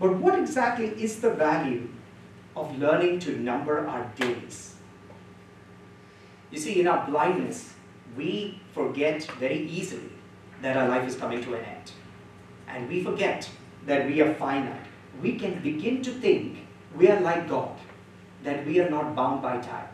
But 0.00 0.16
what 0.16 0.38
exactly 0.38 0.86
is 0.86 1.20
the 1.20 1.30
value 1.30 1.88
of 2.56 2.78
learning 2.78 3.20
to 3.20 3.38
number 3.38 3.86
our 3.86 4.10
days? 4.16 4.74
You 6.50 6.58
see, 6.58 6.80
in 6.80 6.86
our 6.86 7.06
blindness, 7.06 7.74
we 8.16 8.60
forget 8.72 9.24
very 9.38 9.66
easily 9.66 10.10
that 10.62 10.76
our 10.76 10.88
life 10.88 11.06
is 11.08 11.16
coming 11.16 11.42
to 11.44 11.54
an 11.54 11.64
end. 11.64 11.92
And 12.68 12.88
we 12.88 13.02
forget 13.02 13.48
that 13.86 14.06
we 14.06 14.20
are 14.20 14.34
finite, 14.34 14.86
we 15.20 15.36
can 15.36 15.60
begin 15.62 16.02
to 16.02 16.10
think 16.10 16.58
we 16.96 17.08
are 17.08 17.20
like 17.20 17.48
God, 17.48 17.76
that 18.42 18.66
we 18.66 18.80
are 18.80 18.88
not 18.88 19.14
bound 19.14 19.42
by 19.42 19.58
time. 19.58 19.88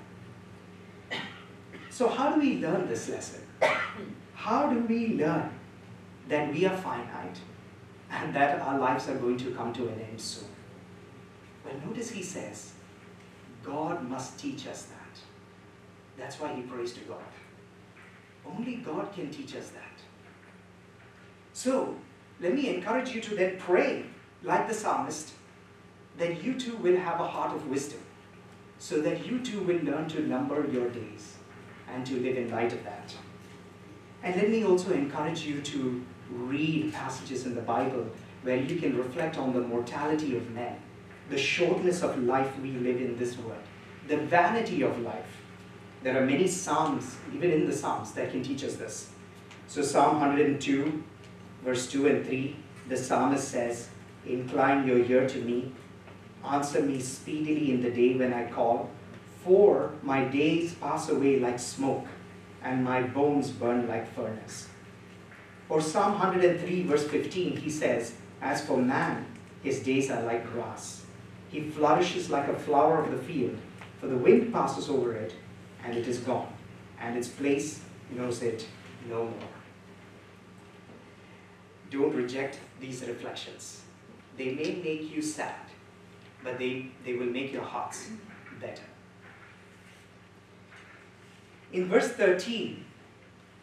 So, 1.89 2.09
how 2.09 2.35
do 2.35 2.41
we 2.41 2.59
learn 2.59 2.89
this 2.89 3.09
lesson? 3.09 3.41
How 4.35 4.71
do 4.73 4.81
we 4.81 5.09
learn 5.09 5.51
that 6.29 6.51
we 6.51 6.65
are 6.65 6.77
finite 6.77 7.39
and 8.11 8.35
that 8.35 8.61
our 8.61 8.79
lives 8.79 9.09
are 9.09 9.17
going 9.17 9.37
to 9.39 9.51
come 9.53 9.73
to 9.75 9.89
an 9.89 10.01
end 10.01 10.21
soon? 10.21 10.49
Well, 11.65 11.75
notice 11.87 12.11
he 12.11 12.23
says, 12.23 12.73
God 13.63 14.09
must 14.09 14.39
teach 14.39 14.67
us 14.67 14.85
that. 14.85 15.21
That's 16.19 16.41
why 16.41 16.55
he 16.55 16.63
prays 16.63 16.93
to 16.95 17.01
God. 17.01 17.19
Only 18.47 18.77
God 18.77 19.13
can 19.13 19.31
teach 19.31 19.55
us 19.55 19.69
that. 19.71 20.03
So, 21.53 21.97
let 22.41 22.55
me 22.55 22.75
encourage 22.75 23.11
you 23.15 23.21
to 23.21 23.35
then 23.35 23.59
pray 23.59 24.05
like 24.43 24.67
the 24.67 24.75
psalmist 24.75 25.33
that 26.19 26.43
you 26.43 26.59
too 26.59 26.77
will 26.77 26.97
have 26.97 27.21
a 27.21 27.27
heart 27.27 27.55
of 27.55 27.69
wisdom, 27.69 28.01
so 28.79 29.01
that 29.01 29.27
you 29.27 29.41
too 29.41 29.61
will 29.61 29.81
learn 29.83 30.09
to 30.09 30.27
number 30.27 30.67
your 30.71 30.89
days 30.91 31.37
and 31.93 32.07
to 32.07 32.15
live 32.21 32.37
in 32.37 32.51
light 32.51 32.73
of 32.73 32.83
that. 32.85 33.15
And 34.23 34.37
let 34.37 34.51
me 34.51 34.65
also 34.65 34.93
encourage 34.93 35.43
you 35.43 35.61
to 35.63 36.05
read 36.31 36.93
passages 36.93 37.47
in 37.47 37.55
the 37.55 37.63
Bible 37.63 38.07
where 38.43 38.57
you 38.57 38.77
can 38.77 38.97
reflect 38.97 39.39
on 39.39 39.53
the 39.53 39.61
mortality 39.61 40.37
of 40.37 40.51
men, 40.51 40.77
the 41.29 41.39
shortness 41.39 42.03
of 42.03 42.23
life 42.23 42.59
we 42.61 42.73
live 42.73 43.01
in 43.01 43.17
this 43.19 43.37
world, 43.39 43.63
the 44.09 44.17
vanity 44.17 44.83
of 44.83 44.99
life. 45.01 45.43
There 46.03 46.21
are 46.21 46.25
many 46.25 46.47
Psalms, 46.47 47.17
even 47.35 47.51
in 47.51 47.67
the 47.67 47.77
Psalms, 47.77 48.13
that 48.13 48.31
can 48.31 48.43
teach 48.43 48.65
us 48.65 48.77
this. 48.77 49.11
So, 49.67 49.83
Psalm 49.83 50.21
102, 50.21 51.03
verse 51.65 51.91
2 51.91 52.07
and 52.07 52.27
3, 52.27 52.57
the 52.89 52.97
psalmist 52.97 53.49
says, 53.49 53.89
Incline 54.27 54.87
your 54.87 54.99
ear 54.99 55.29
to 55.29 55.39
me, 55.43 55.73
answer 56.45 56.83
me 56.83 57.01
speedily 57.01 57.71
in 57.71 57.83
the 57.83 57.91
day 57.91 58.15
when 58.15 58.33
I 58.33 58.51
call, 58.51 58.91
for 59.45 59.93
my 60.03 60.25
days 60.25 60.75
pass 60.75 61.09
away 61.09 61.39
like 61.39 61.59
smoke, 61.59 62.07
and 62.63 62.85
my 62.85 63.03
bones 63.03 63.51
burn 63.51 63.89
like 63.89 64.13
furnace. 64.15 64.69
Or 65.69 65.81
Psalm 65.81 66.13
103, 66.13 66.83
verse 66.83 67.07
15, 67.07 67.57
he 67.57 67.71
says, 67.71 68.15
As 68.43 68.65
for 68.65 68.77
man, 68.77 69.27
his 69.63 69.81
days 69.81 70.11
are 70.11 70.23
like 70.23 70.51
grass. 70.53 71.05
He 71.49 71.71
flourishes 71.71 72.31
like 72.31 72.49
a 72.49 72.59
flower 72.59 73.03
of 73.03 73.11
the 73.11 73.19
field, 73.19 73.57
for 74.01 74.07
the 74.07 74.17
wind 74.17 74.53
passes 74.53 74.89
over 74.89 75.15
it, 75.15 75.35
and 75.85 75.97
it 75.97 76.07
is 76.07 76.19
gone, 76.19 76.53
and 77.01 77.17
its 77.17 77.29
place 77.29 77.81
knows 78.11 78.43
it 78.43 78.67
no 79.09 79.25
more. 79.25 79.55
Don't 81.91 82.15
reject 82.15 82.59
these 82.81 83.05
reflections. 83.07 83.83
They 84.37 84.53
may 84.55 84.81
make 84.83 85.15
you 85.15 85.23
sad, 85.23 85.67
but 86.43 86.59
they, 86.59 86.87
they 87.05 87.15
will 87.15 87.27
make 87.27 87.53
your 87.53 87.65
hearts 87.65 88.11
better. 88.61 88.90
In 91.73 91.89
verse 91.89 92.09
13, 92.09 92.85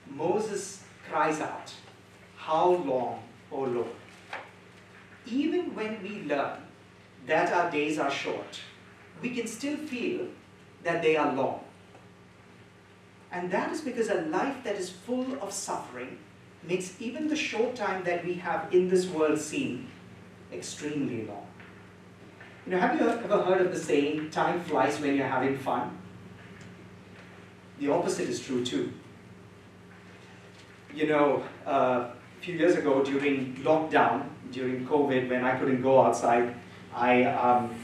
Moses 0.10 0.84
cries 1.10 1.41
out, 1.41 1.74
How 2.38 2.70
long, 2.70 3.22
O 3.52 3.62
Lord? 3.62 3.88
Even 5.26 5.76
when 5.76 6.02
we 6.02 6.24
learn 6.24 6.60
that 7.26 7.52
our 7.52 7.70
days 7.70 8.00
are 8.00 8.10
short, 8.10 8.62
we 9.22 9.32
can 9.32 9.46
still 9.46 9.76
feel 9.76 10.28
that 10.84 11.02
they 11.02 11.17
are 11.17 11.34
long. 11.34 11.60
And 13.30 13.52
that 13.52 13.72
is 13.74 13.82
because 13.82 14.08
a 14.08 14.22
life 14.22 14.63
that 14.63 14.78
is 14.78 14.89
full 14.89 15.38
of 15.41 15.52
suffering 15.52 16.17
makes 16.63 17.00
even 17.02 17.28
the 17.28 17.36
short 17.36 17.76
time 17.76 18.06
that 18.06 18.26
we 18.26 18.36
have 18.36 18.74
in 18.74 18.88
this 18.88 19.06
world 19.08 19.38
seem 19.38 19.89
extremely 20.54 21.26
long. 21.26 21.46
You 22.65 22.72
know, 22.74 22.80
have 22.80 23.00
you 23.00 23.08
ever 23.08 23.43
heard 23.43 23.62
of 23.62 23.74
the 23.74 23.80
saying, 23.80 24.30
time 24.30 24.62
flies 24.62 25.00
when 25.02 25.15
you're 25.15 25.28
having 25.28 25.58
fun? 25.58 25.98
The 27.80 27.92
opposite 27.92 28.30
is 28.30 28.40
true 28.40 28.66
too. 28.66 28.92
You 30.94 31.08
know, 31.08 31.44
uh, 31.66 32.10
a 32.40 32.42
few 32.42 32.56
years 32.56 32.76
ago 32.76 33.04
during 33.04 33.56
lockdown, 33.58 34.28
during 34.52 34.88
COVID, 34.88 35.30
when 35.30 35.44
I 35.44 35.58
couldn't 35.58 35.82
go 35.82 36.02
outside, 36.02 36.56
I 36.94 37.26
um, 37.26 37.76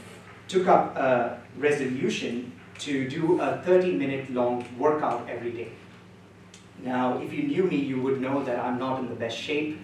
took 0.48 0.66
up 0.66 0.96
a 0.96 1.40
resolution 1.56 2.52
to 2.80 3.08
do 3.08 3.40
a 3.40 3.62
30 3.64 3.92
minute 3.92 4.32
long 4.32 4.64
workout 4.78 5.28
every 5.28 5.52
day. 5.52 5.72
Now, 6.82 7.18
if 7.18 7.32
you 7.32 7.44
knew 7.44 7.64
me, 7.64 7.76
you 7.76 8.00
would 8.00 8.20
know 8.20 8.42
that 8.44 8.58
I'm 8.58 8.78
not 8.78 8.98
in 8.98 9.08
the 9.08 9.14
best 9.14 9.38
shape, 9.38 9.78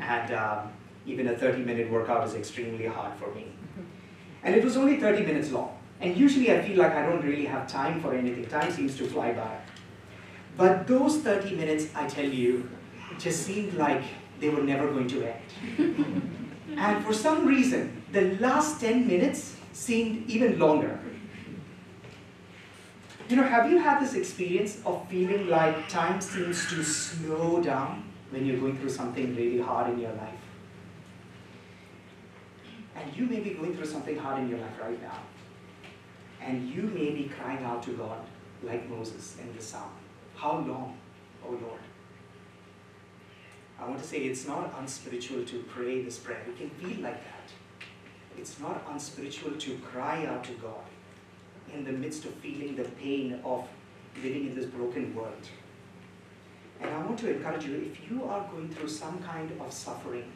and 0.00 0.32
um, 0.32 0.72
even 1.06 1.26
a 1.28 1.36
30 1.36 1.64
minute 1.64 1.90
workout 1.90 2.26
is 2.26 2.34
extremely 2.34 2.86
hard 2.86 3.18
for 3.18 3.34
me. 3.34 3.46
And 4.42 4.54
it 4.54 4.64
was 4.64 4.76
only 4.76 4.98
30 4.98 5.24
minutes 5.26 5.50
long. 5.50 5.79
And 6.00 6.16
usually 6.16 6.50
I 6.50 6.62
feel 6.62 6.78
like 6.78 6.92
I 6.92 7.04
don't 7.04 7.22
really 7.22 7.44
have 7.44 7.70
time 7.70 8.00
for 8.00 8.14
anything. 8.14 8.46
Time 8.46 8.72
seems 8.72 8.96
to 8.96 9.06
fly 9.06 9.32
by. 9.32 9.58
But 10.56 10.86
those 10.86 11.18
30 11.18 11.54
minutes, 11.56 11.88
I 11.94 12.06
tell 12.06 12.28
you, 12.28 12.68
just 13.18 13.44
seemed 13.44 13.74
like 13.74 14.02
they 14.40 14.48
were 14.48 14.62
never 14.62 14.90
going 14.90 15.08
to 15.08 15.24
end. 15.24 16.32
and 16.76 17.04
for 17.04 17.12
some 17.12 17.46
reason, 17.46 18.02
the 18.12 18.36
last 18.38 18.80
10 18.80 19.06
minutes 19.06 19.56
seemed 19.72 20.28
even 20.28 20.58
longer. 20.58 20.98
You 23.28 23.36
know, 23.36 23.44
have 23.44 23.70
you 23.70 23.78
had 23.78 24.00
this 24.00 24.14
experience 24.14 24.80
of 24.84 25.06
feeling 25.08 25.48
like 25.48 25.88
time 25.88 26.20
seems 26.20 26.68
to 26.70 26.82
slow 26.82 27.62
down 27.62 28.04
when 28.30 28.44
you're 28.44 28.58
going 28.58 28.76
through 28.78 28.90
something 28.90 29.36
really 29.36 29.60
hard 29.60 29.92
in 29.92 30.00
your 30.00 30.12
life? 30.12 30.34
And 32.96 33.16
you 33.16 33.26
may 33.26 33.40
be 33.40 33.50
going 33.50 33.76
through 33.76 33.86
something 33.86 34.16
hard 34.16 34.42
in 34.42 34.48
your 34.48 34.58
life 34.58 34.80
right 34.80 35.00
now. 35.00 35.18
And 36.40 36.68
you 36.68 36.82
may 36.82 37.10
be 37.10 37.30
crying 37.38 37.64
out 37.64 37.82
to 37.84 37.92
God 37.92 38.20
like 38.62 38.88
Moses 38.88 39.36
in 39.40 39.54
the 39.56 39.62
psalm. 39.62 39.90
How 40.34 40.58
long, 40.58 40.98
O 41.46 41.50
Lord? 41.50 41.80
I 43.78 43.88
want 43.88 44.00
to 44.00 44.06
say 44.06 44.18
it's 44.18 44.46
not 44.46 44.74
unspiritual 44.78 45.44
to 45.44 45.62
pray 45.62 46.02
this 46.02 46.18
prayer. 46.18 46.42
It 46.46 46.58
can 46.58 46.70
feel 46.70 47.02
like 47.02 47.22
that. 47.24 47.50
It's 48.38 48.60
not 48.60 48.86
unspiritual 48.90 49.52
to 49.52 49.78
cry 49.78 50.26
out 50.26 50.44
to 50.44 50.52
God 50.52 50.84
in 51.72 51.84
the 51.84 51.92
midst 51.92 52.24
of 52.24 52.34
feeling 52.34 52.76
the 52.76 52.84
pain 52.84 53.40
of 53.44 53.68
living 54.22 54.48
in 54.48 54.54
this 54.54 54.66
broken 54.66 55.14
world. 55.14 55.48
And 56.80 56.90
I 56.90 56.98
want 56.98 57.18
to 57.20 57.34
encourage 57.34 57.64
you 57.64 57.76
if 57.76 58.10
you 58.10 58.24
are 58.24 58.46
going 58.50 58.68
through 58.68 58.88
some 58.88 59.18
kind 59.20 59.50
of 59.60 59.72
suffering, 59.72 60.30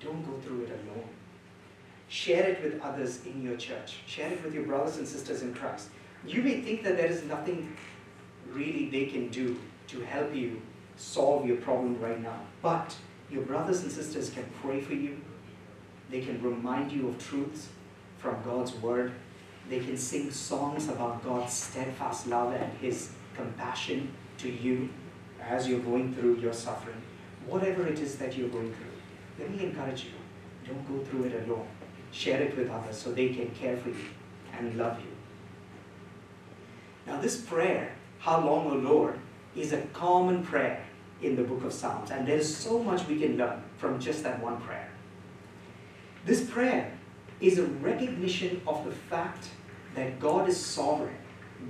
don't 0.00 0.22
go 0.26 0.38
through 0.38 0.64
it 0.64 0.70
alone. 0.70 1.08
Share 2.14 2.44
it 2.44 2.62
with 2.62 2.80
others 2.80 3.26
in 3.26 3.42
your 3.42 3.56
church. 3.56 3.96
Share 4.06 4.30
it 4.30 4.44
with 4.44 4.54
your 4.54 4.62
brothers 4.62 4.98
and 4.98 5.08
sisters 5.08 5.42
in 5.42 5.52
Christ. 5.52 5.88
You 6.24 6.42
may 6.42 6.60
think 6.60 6.84
that 6.84 6.96
there 6.96 7.08
is 7.08 7.24
nothing 7.24 7.76
really 8.52 8.88
they 8.88 9.06
can 9.06 9.30
do 9.30 9.58
to 9.88 10.00
help 10.02 10.32
you 10.32 10.62
solve 10.96 11.44
your 11.44 11.56
problem 11.56 12.00
right 12.00 12.22
now, 12.22 12.38
but 12.62 12.94
your 13.28 13.42
brothers 13.42 13.82
and 13.82 13.90
sisters 13.90 14.30
can 14.30 14.44
pray 14.62 14.80
for 14.80 14.94
you. 14.94 15.20
They 16.08 16.20
can 16.20 16.40
remind 16.40 16.92
you 16.92 17.08
of 17.08 17.18
truths 17.18 17.70
from 18.18 18.40
God's 18.44 18.76
Word. 18.76 19.10
They 19.68 19.80
can 19.80 19.96
sing 19.96 20.30
songs 20.30 20.88
about 20.88 21.24
God's 21.24 21.52
steadfast 21.52 22.28
love 22.28 22.52
and 22.52 22.72
His 22.78 23.10
compassion 23.34 24.12
to 24.38 24.48
you 24.48 24.88
as 25.42 25.66
you're 25.66 25.80
going 25.80 26.14
through 26.14 26.36
your 26.36 26.52
suffering. 26.52 27.02
Whatever 27.48 27.88
it 27.88 27.98
is 27.98 28.14
that 28.18 28.38
you're 28.38 28.50
going 28.50 28.72
through, 28.72 29.40
let 29.40 29.50
me 29.50 29.64
encourage 29.64 30.04
you 30.04 30.10
don't 30.66 30.88
go 30.88 31.04
through 31.04 31.24
it 31.24 31.46
alone. 31.46 31.66
Share 32.14 32.40
it 32.40 32.56
with 32.56 32.70
others 32.70 32.96
so 32.96 33.10
they 33.10 33.30
can 33.30 33.50
care 33.50 33.76
for 33.76 33.88
you 33.88 34.06
and 34.56 34.78
love 34.78 35.00
you. 35.00 35.10
Now, 37.08 37.20
this 37.20 37.40
prayer, 37.40 37.96
How 38.20 38.38
long, 38.46 38.70
O 38.70 38.76
Lord, 38.76 39.18
is 39.56 39.72
a 39.72 39.82
common 39.92 40.44
prayer 40.44 40.82
in 41.20 41.34
the 41.34 41.42
book 41.42 41.64
of 41.64 41.72
Psalms, 41.72 42.10
and 42.12 42.26
there's 42.26 42.56
so 42.56 42.78
much 42.82 43.06
we 43.08 43.18
can 43.18 43.36
learn 43.36 43.62
from 43.76 43.98
just 44.00 44.22
that 44.22 44.40
one 44.40 44.60
prayer. 44.60 44.88
This 46.24 46.48
prayer 46.48 46.92
is 47.40 47.58
a 47.58 47.64
recognition 47.64 48.62
of 48.66 48.84
the 48.84 48.92
fact 48.92 49.48
that 49.96 50.20
God 50.20 50.48
is 50.48 50.56
sovereign. 50.56 51.18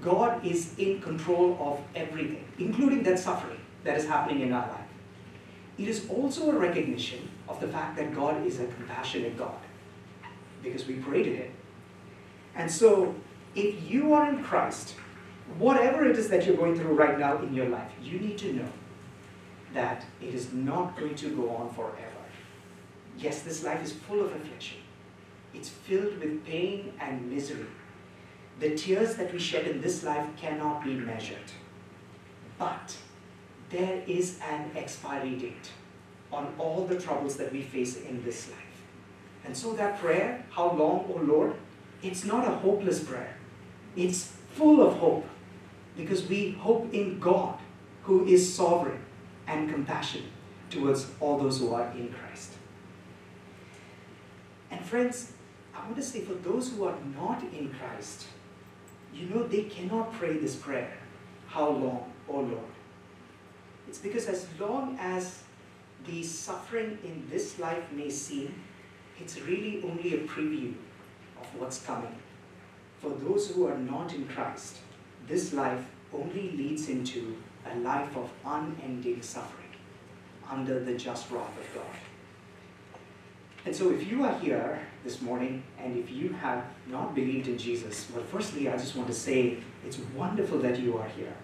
God 0.01 0.45
is 0.47 0.79
in 0.79 1.01
control 1.01 1.57
of 1.59 1.81
everything, 1.97 2.45
including 2.59 3.03
that 3.05 3.19
suffering 3.19 3.61
that 3.83 3.97
is 3.97 4.07
happening 4.07 4.43
in 4.43 4.53
our 4.53 4.69
life. 4.69 4.91
It 5.79 5.89
is 5.89 6.09
also 6.09 6.51
a 6.51 6.59
recognition 6.59 7.31
of 7.49 7.61
the 7.61 7.69
fact 7.69 7.97
that 7.97 8.15
God 8.15 8.47
is 8.47 8.61
a 8.61 8.67
compassionate 8.67 9.37
God 9.37 9.59
because 10.75 10.89
we 10.89 10.95
pray 10.97 11.23
to 11.23 11.37
Him. 11.37 11.53
And 12.57 12.71
so, 12.71 13.15
if 13.55 13.89
you 13.89 14.13
are 14.13 14.29
in 14.29 14.43
Christ, 14.43 14.95
whatever 15.59 16.05
it 16.05 16.19
is 16.19 16.29
that 16.29 16.45
you're 16.45 16.57
going 16.57 16.75
through 16.75 16.95
right 16.95 17.19
now 17.19 17.39
in 17.39 17.55
your 17.55 17.69
life, 17.69 17.91
you 18.03 18.19
need 18.19 18.39
to 18.39 18.53
know 18.53 18.69
that 19.73 20.05
it 20.21 20.35
is 20.35 20.53
not 20.53 20.99
going 20.99 21.15
to 21.15 21.29
go 21.31 21.51
on 21.51 21.73
forever. 21.73 22.23
Yes, 23.17 23.43
this 23.43 23.63
life 23.63 23.83
is 23.85 23.93
full 23.93 24.21
of 24.21 24.35
affliction, 24.35 24.79
it's 25.53 25.69
filled 25.69 26.19
with 26.19 26.45
pain 26.45 26.93
and 27.01 27.31
misery. 27.31 27.67
The 28.61 28.75
tears 28.77 29.17
that 29.17 29.33
we 29.33 29.39
shed 29.39 29.67
in 29.67 29.81
this 29.81 30.05
life 30.05 30.27
cannot 30.37 30.85
be 30.85 30.95
measured. 30.95 31.51
But 32.57 32.97
there 33.71 34.03
is 34.07 34.39
an 34.49 34.71
expiry 34.77 35.35
date 35.35 35.71
on 36.33 36.55
all 36.57 36.87
the 36.87 37.01
troubles 37.01 37.37
that 37.37 37.53
we 37.53 37.63
face 37.63 37.97
in 37.97 38.23
this 38.25 38.49
life. 38.49 38.64
And 39.45 39.57
so 39.57 39.73
that 39.75 39.99
prayer, 39.99 40.45
How 40.51 40.73
long, 40.73 41.07
O 41.15 41.21
Lord? 41.23 41.55
It's 42.03 42.25
not 42.25 42.47
a 42.47 42.51
hopeless 42.51 43.03
prayer. 43.03 43.37
It's 43.97 44.33
full 44.55 44.87
of 44.87 44.99
hope 44.99 45.27
because 45.97 46.29
we 46.29 46.53
hope 46.53 46.93
in 46.93 47.19
God 47.19 47.59
who 48.03 48.27
is 48.27 48.55
sovereign 48.55 49.01
and 49.47 49.71
compassionate 49.71 50.31
towards 50.71 51.07
all 51.21 51.39
those 51.39 51.61
who 51.61 51.73
are 51.73 51.91
in 51.93 52.13
Christ. 52.13 52.53
And 54.71 54.85
friends, 54.85 55.33
I 55.75 55.85
want 55.85 55.97
to 55.97 56.03
say 56.03 56.21
for 56.21 56.35
those 56.35 56.73
who 56.73 56.85
are 56.85 56.97
not 57.17 57.43
in 57.43 57.73
Christ, 57.73 58.27
you 59.15 59.29
know, 59.29 59.45
they 59.45 59.63
cannot 59.65 60.13
pray 60.13 60.37
this 60.37 60.57
prayer, 60.57 60.93
How 61.47 61.69
long, 61.69 62.13
O 62.29 62.41
Lord? 62.41 62.75
It's 63.89 63.99
because 63.99 64.27
as 64.27 64.47
long 64.59 64.97
as 64.99 65.43
the 66.07 66.23
suffering 66.23 66.99
in 67.05 67.27
this 67.31 67.59
life 67.59 67.85
may 67.93 68.11
seem, 68.11 68.55
it's 69.21 69.41
really 69.41 69.83
only 69.85 70.15
a 70.15 70.19
preview 70.19 70.75
of 71.41 71.47
what's 71.59 71.85
coming. 71.85 72.15
For 73.01 73.11
those 73.11 73.51
who 73.51 73.67
are 73.67 73.79
not 73.79 74.15
in 74.15 74.27
Christ, 74.27 74.79
this 75.27 75.53
life 75.53 75.85
only 76.13 76.51
leads 76.53 76.89
into 76.89 77.37
a 77.71 77.77
life 77.79 78.17
of 78.17 78.31
unending 78.45 79.23
suffering 79.23 79.69
under 80.51 80.81
the 80.81 80.95
just 80.95 81.31
wrath 81.31 81.59
of 81.59 81.75
God. 81.75 81.97
And 83.67 83.75
so, 83.75 83.91
if 83.91 84.11
you 84.11 84.25
are 84.25 84.39
here 84.41 84.81
this 85.05 85.23
morning 85.23 85.63
and 85.79 85.97
if 85.97 86.11
you 86.11 86.31
have 86.35 86.65
not 86.87 87.15
believed 87.15 87.49
in 87.49 87.57
Jesus, 87.57 88.09
well, 88.15 88.25
firstly, 88.31 88.69
I 88.69 88.77
just 88.77 88.95
want 88.95 89.09
to 89.09 89.15
say 89.15 89.59
it's 89.87 89.99
wonderful 90.15 90.59
that 90.59 90.79
you 90.79 90.99
are 90.99 91.09
here. 91.09 91.35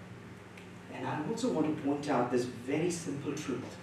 And 0.95 1.07
I 1.07 1.19
also 1.31 1.51
want 1.51 1.75
to 1.75 1.83
point 1.83 2.11
out 2.11 2.31
this 2.31 2.45
very 2.45 2.91
simple 2.91 3.33
truth 3.33 3.77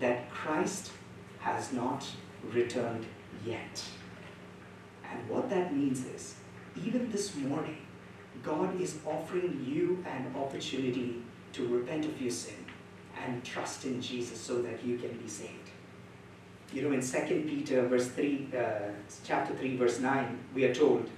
that 0.00 0.28
Christ 0.30 0.90
has 1.38 1.72
not 1.72 2.04
returned 2.52 3.06
yet. 3.44 3.82
And 5.10 5.28
what 5.28 5.50
that 5.50 5.74
means 5.74 6.04
is, 6.06 6.36
even 6.84 7.10
this 7.10 7.34
morning, 7.34 7.78
God 8.42 8.80
is 8.80 8.98
offering 9.04 9.64
you 9.66 10.04
an 10.08 10.34
opportunity 10.36 11.22
to 11.52 11.66
repent 11.66 12.04
of 12.04 12.20
your 12.20 12.30
sin 12.30 12.64
and 13.22 13.44
trust 13.44 13.84
in 13.84 14.00
Jesus 14.00 14.40
so 14.40 14.62
that 14.62 14.84
you 14.84 14.96
can 14.96 15.16
be 15.18 15.28
saved. 15.28 15.70
You 16.72 16.82
know, 16.82 16.92
in 16.92 17.00
2 17.00 17.44
Peter 17.48 17.86
verse 17.88 18.08
3, 18.08 18.48
uh, 18.56 18.62
chapter 19.24 19.54
3, 19.54 19.76
verse 19.76 19.98
9, 19.98 20.38
we 20.54 20.64
are 20.64 20.74
told, 20.74 21.10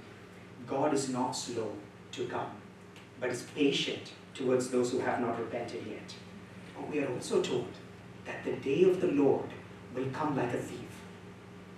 God 0.65 0.93
is 0.93 1.09
not 1.09 1.31
slow 1.31 1.71
to 2.13 2.25
come, 2.25 2.49
but 3.19 3.29
is 3.29 3.43
patient 3.55 4.11
towards 4.33 4.69
those 4.69 4.91
who 4.91 4.99
have 4.99 5.21
not 5.21 5.39
repented 5.39 5.85
yet. 5.87 6.13
But 6.75 6.89
we 6.89 6.99
are 6.99 7.11
also 7.13 7.41
told 7.41 7.71
that 8.25 8.43
the 8.43 8.53
day 8.53 8.83
of 8.83 8.99
the 8.99 9.07
Lord 9.07 9.49
will 9.95 10.07
come 10.11 10.35
like 10.35 10.53
a 10.53 10.57
thief. 10.57 10.92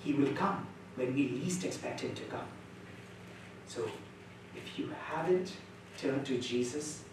He 0.05 0.13
will 0.13 0.31
come 0.33 0.65
when 0.95 1.13
we 1.15 1.27
least 1.29 1.65
expect 1.65 2.01
him 2.01 2.13
to 2.13 2.21
come. 2.23 2.47
So, 3.67 3.89
if 4.55 4.79
you 4.79 4.91
haven't 5.09 5.51
turned 5.97 6.25
to 6.27 6.37
Jesus, 6.37 7.03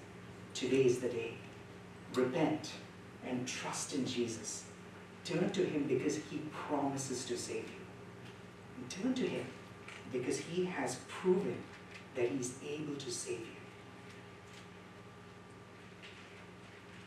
today 0.53 0.85
is 0.85 0.99
the 0.99 1.09
day. 1.09 1.33
Repent 2.15 2.73
and 3.27 3.49
trust 3.49 3.95
in 3.95 4.05
Jesus. 4.07 4.65
Turn 5.25 5.51
to 5.51 5.65
him 5.65 5.85
because 5.85 6.17
he 6.17 6.43
promises 6.69 7.25
to 7.25 7.39
save 7.39 7.65
you. 7.65 7.83
And 8.77 8.91
turn 8.91 9.15
to 9.15 9.27
him 9.27 9.47
because 10.13 10.37
he 10.37 10.67
has 10.67 10.97
proven 11.09 11.57
that 12.15 12.29
he's 12.29 12.57
able 12.69 12.97
to 12.97 13.11
save 13.11 13.41
you. 13.41 13.47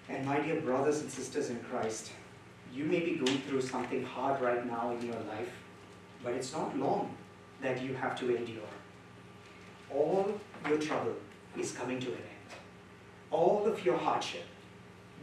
And 0.09 0.25
my 0.25 0.39
dear 0.39 0.61
brothers 0.61 1.01
and 1.01 1.11
sisters 1.11 1.51
in 1.51 1.59
Christ, 1.59 2.11
you 2.73 2.85
may 2.85 3.01
be 3.01 3.17
going 3.17 3.37
through 3.41 3.61
something 3.61 4.03
hard 4.03 4.41
right 4.41 4.65
now 4.65 4.91
in 4.91 5.05
your 5.05 5.19
life, 5.29 5.51
but 6.23 6.33
it's 6.33 6.53
not 6.53 6.77
long 6.77 7.15
that 7.61 7.81
you 7.81 7.93
have 7.93 8.17
to 8.19 8.35
endure. 8.35 8.71
All 9.93 10.39
your 10.67 10.77
trouble 10.77 11.15
is 11.57 11.71
coming 11.71 11.99
to 11.99 12.07
an 12.07 12.17
end. 12.17 12.59
All 13.31 13.65
of 13.65 13.85
your 13.85 13.97
hardship, 13.97 14.45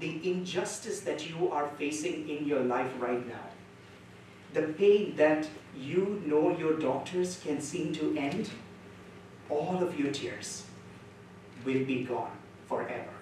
the 0.00 0.30
injustice 0.30 1.00
that 1.00 1.28
you 1.28 1.50
are 1.50 1.68
facing 1.78 2.28
in 2.28 2.46
your 2.46 2.60
life 2.60 2.90
right 2.98 3.26
now, 3.28 3.46
the 4.52 4.62
pain 4.74 5.16
that 5.16 5.48
you 5.76 6.22
know 6.26 6.56
your 6.56 6.78
doctors 6.78 7.40
can 7.42 7.60
seem 7.60 7.92
to 7.94 8.14
end, 8.16 8.50
all 9.48 9.82
of 9.82 9.98
your 9.98 10.12
tears 10.12 10.64
will 11.64 11.84
be 11.84 12.04
gone 12.04 12.36
forever. 12.66 13.14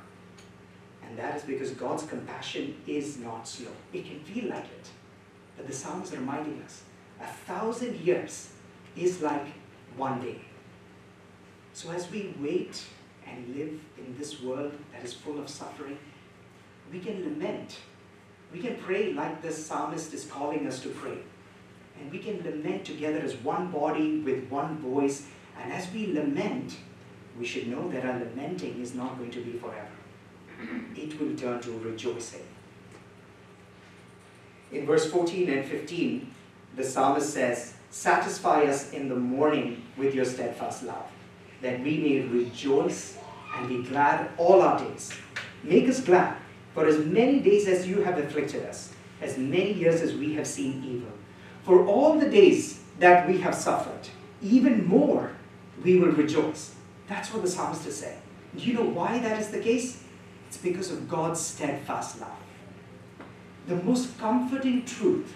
And 1.05 1.19
that 1.19 1.37
is 1.37 1.43
because 1.43 1.71
God's 1.73 2.05
compassion 2.05 2.77
is 2.87 3.19
not 3.19 3.47
slow. 3.47 3.73
It 3.93 4.07
can 4.07 4.21
feel 4.21 4.49
like 4.49 4.65
it. 4.65 4.89
But 5.57 5.67
the 5.67 5.73
Psalm 5.73 6.03
is 6.03 6.13
reminding 6.13 6.63
us 6.63 6.83
a 7.21 7.27
thousand 7.27 7.97
years 8.01 8.51
is 8.97 9.21
like 9.21 9.47
one 9.97 10.21
day. 10.21 10.41
So 11.73 11.91
as 11.91 12.11
we 12.11 12.35
wait 12.41 12.83
and 13.27 13.55
live 13.55 13.79
in 13.99 14.17
this 14.19 14.43
world 14.43 14.73
that 14.93 15.05
is 15.05 15.15
full 15.15 15.39
of 15.39 15.49
suffering, 15.49 15.99
we 16.93 16.99
can 16.99 17.23
lament. 17.23 17.77
We 18.53 18.61
can 18.61 18.77
pray 18.77 19.13
like 19.13 19.43
the 19.43 19.53
psalmist 19.53 20.13
is 20.13 20.25
calling 20.27 20.67
us 20.67 20.81
to 20.81 20.89
pray. 20.89 21.19
And 22.01 22.11
we 22.11 22.19
can 22.19 22.43
lament 22.43 22.85
together 22.85 23.19
as 23.19 23.37
one 23.37 23.71
body 23.71 24.21
with 24.21 24.49
one 24.49 24.79
voice. 24.79 25.27
And 25.61 25.73
as 25.73 25.93
we 25.93 26.13
lament, 26.13 26.77
we 27.39 27.45
should 27.45 27.69
know 27.69 27.89
that 27.91 28.05
our 28.05 28.19
lamenting 28.19 28.81
is 28.81 28.95
not 28.95 29.19
going 29.19 29.31
to 29.31 29.41
be 29.41 29.53
forever 29.53 29.89
it 30.97 31.21
will 31.21 31.35
turn 31.37 31.61
to 31.63 31.79
rejoicing. 31.79 32.45
In 34.73 34.87
verse 34.87 35.11
14 35.11 35.51
and 35.51 35.67
15, 35.67 36.35
the 36.81 36.89
psalmist 36.89 37.33
says, 37.33 37.75
Satisfy 37.91 38.65
us 38.65 38.93
in 38.93 39.09
the 39.09 39.17
morning 39.17 39.83
with 39.97 40.15
your 40.15 40.25
steadfast 40.25 40.85
love, 40.85 41.11
that 41.61 41.81
we 41.81 41.99
may 41.99 42.21
rejoice 42.21 43.19
and 43.57 43.69
be 43.69 43.83
glad 43.83 44.31
all 44.39 44.63
our 44.63 44.79
days. 44.79 45.13
Make 45.63 45.89
us 45.89 46.01
glad 46.01 46.37
for 46.73 46.87
as 46.87 47.05
many 47.05 47.41
days 47.41 47.67
as 47.67 47.87
you 47.87 48.03
have 48.03 48.19
afflicted 48.19 48.65
us, 48.65 48.93
as 49.21 49.37
many 49.37 49.73
years 49.73 50.01
as 50.01 50.15
we 50.15 50.35
have 50.35 50.47
seen 50.47 50.83
evil. 50.87 51.13
For 51.65 51.85
all 51.85 52.19
the 52.19 52.31
days 52.31 52.81
that 53.01 53.29
we 53.29 53.39
have 53.39 53.55
suffered, 53.55 54.09
even 54.41 54.87
more 54.87 55.33
we 55.83 55.99
will 55.99 56.13
rejoice. 56.13 56.75
That's 57.09 57.33
what 57.33 57.43
the 57.43 57.49
psalmist 57.49 57.87
is 57.87 57.97
saying. 57.97 58.23
Do 58.57 58.63
you 58.63 58.75
know 58.75 58.85
why 58.85 59.19
that 59.19 59.41
is 59.41 59.49
the 59.49 59.59
case? 59.59 60.03
It's 60.49 60.57
because 60.57 60.91
of 60.91 61.09
God's 61.09 61.41
steadfast 61.41 62.21
love. 62.21 62.39
The 63.67 63.77
most 63.77 64.17
comforting 64.19 64.85
truth 64.85 65.35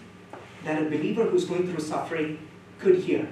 that 0.65 0.83
a 0.83 0.87
believer 0.87 1.25
who's 1.25 1.45
going 1.45 1.71
through 1.71 1.83
suffering 1.83 2.39
could 2.79 2.97
hear 2.97 3.29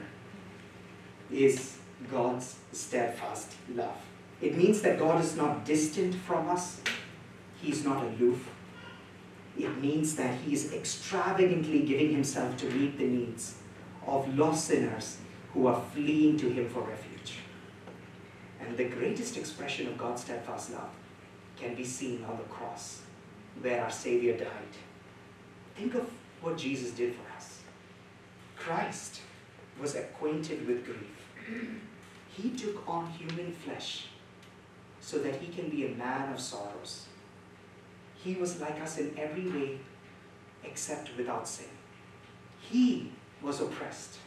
is 1.30 1.78
God's 2.10 2.56
steadfast 2.72 3.52
love. 3.74 3.96
It 4.40 4.56
means 4.56 4.82
that 4.82 4.98
God 4.98 5.22
is 5.22 5.36
not 5.36 5.64
distant 5.64 6.14
from 6.14 6.48
us, 6.48 6.80
He's 7.60 7.84
not 7.84 8.04
aloof. 8.04 8.50
It 9.58 9.80
means 9.80 10.16
that 10.16 10.38
He 10.40 10.52
is 10.52 10.72
extravagantly 10.72 11.80
giving 11.80 12.12
Himself 12.12 12.56
to 12.58 12.66
meet 12.70 12.98
the 12.98 13.06
needs 13.06 13.56
of 14.06 14.36
lost 14.36 14.66
sinners 14.66 15.18
who 15.54 15.66
are 15.66 15.80
fleeing 15.92 16.36
to 16.38 16.48
Him 16.48 16.68
for 16.68 16.80
refuge. 16.80 17.36
And 18.60 18.76
the 18.76 18.84
greatest 18.84 19.36
expression 19.36 19.86
of 19.86 19.98
God's 19.98 20.22
steadfast 20.22 20.72
love 20.72 20.90
can 21.56 21.74
be 21.74 21.84
seen 21.84 22.24
on 22.24 22.36
the 22.36 22.44
cross 22.44 23.02
where 23.60 23.82
our 23.82 23.90
Savior 23.90 24.36
died. 24.36 24.74
Think 25.76 25.94
of 25.94 26.10
what 26.42 26.58
Jesus 26.58 26.92
did 26.92 27.14
for 27.14 27.36
us. 27.36 27.60
Christ 28.56 29.20
was 29.80 29.94
acquainted 29.94 30.66
with 30.66 30.84
grief. 30.84 31.78
He 32.28 32.50
took 32.50 32.88
on 32.88 33.06
human 33.10 33.52
flesh 33.52 34.06
so 35.00 35.18
that 35.18 35.36
he 35.36 35.52
can 35.52 35.68
be 35.68 35.86
a 35.86 35.96
man 35.96 36.32
of 36.32 36.40
sorrows. 36.40 37.06
He 38.14 38.34
was 38.34 38.60
like 38.60 38.80
us 38.80 38.98
in 38.98 39.18
every 39.18 39.48
way 39.50 39.78
except 40.64 41.16
without 41.16 41.48
sin. 41.48 41.66
He 42.60 43.12
was 43.42 43.60
oppressed. 43.60 44.18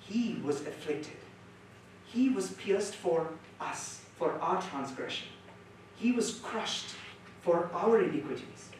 He 0.00 0.40
was 0.44 0.60
afflicted. 0.60 1.16
He 2.04 2.28
was 2.28 2.52
pierced 2.52 2.94
for 2.94 3.28
us, 3.60 4.02
for 4.16 4.32
our 4.40 4.60
transgression. 4.60 5.28
He 5.96 6.12
was 6.12 6.34
crushed 6.34 6.94
for 7.40 7.70
our 7.72 8.02
iniquities. 8.02 8.70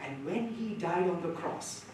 And 0.00 0.24
when 0.24 0.48
he 0.48 0.74
died 0.74 1.08
on 1.08 1.22
the 1.22 1.32
cross, 1.32 1.84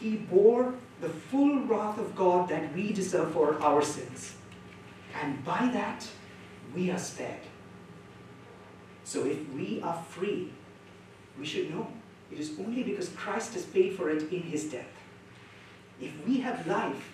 he 0.00 0.16
bore 0.16 0.74
the 1.00 1.08
full 1.08 1.60
wrath 1.60 1.98
of 1.98 2.16
God 2.16 2.48
that 2.48 2.74
we 2.74 2.92
deserve 2.92 3.32
for 3.32 3.60
our 3.62 3.82
sins. 3.82 4.34
And 5.20 5.44
by 5.44 5.70
that, 5.72 6.08
we 6.74 6.90
are 6.90 6.98
spared. 6.98 7.46
So 9.04 9.26
if 9.26 9.48
we 9.52 9.80
are 9.82 10.02
free, 10.08 10.52
we 11.38 11.44
should 11.44 11.70
know 11.70 11.88
it 12.30 12.38
is 12.38 12.52
only 12.58 12.82
because 12.82 13.08
Christ 13.10 13.54
has 13.54 13.64
paid 13.64 13.94
for 13.94 14.10
it 14.10 14.32
in 14.32 14.42
his 14.42 14.64
death. 14.64 14.86
If 16.00 16.12
we 16.26 16.38
have 16.40 16.66
life, 16.66 17.12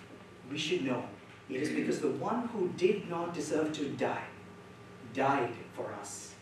we 0.49 0.57
should 0.57 0.85
know 0.85 1.03
it 1.49 1.61
is 1.61 1.69
because 1.69 1.99
the 1.99 2.11
one 2.11 2.47
who 2.49 2.69
did 2.77 3.09
not 3.09 3.33
deserve 3.33 3.73
to 3.73 3.89
die 3.89 4.27
died 5.13 5.53
for 5.73 5.91
us. 5.99 6.35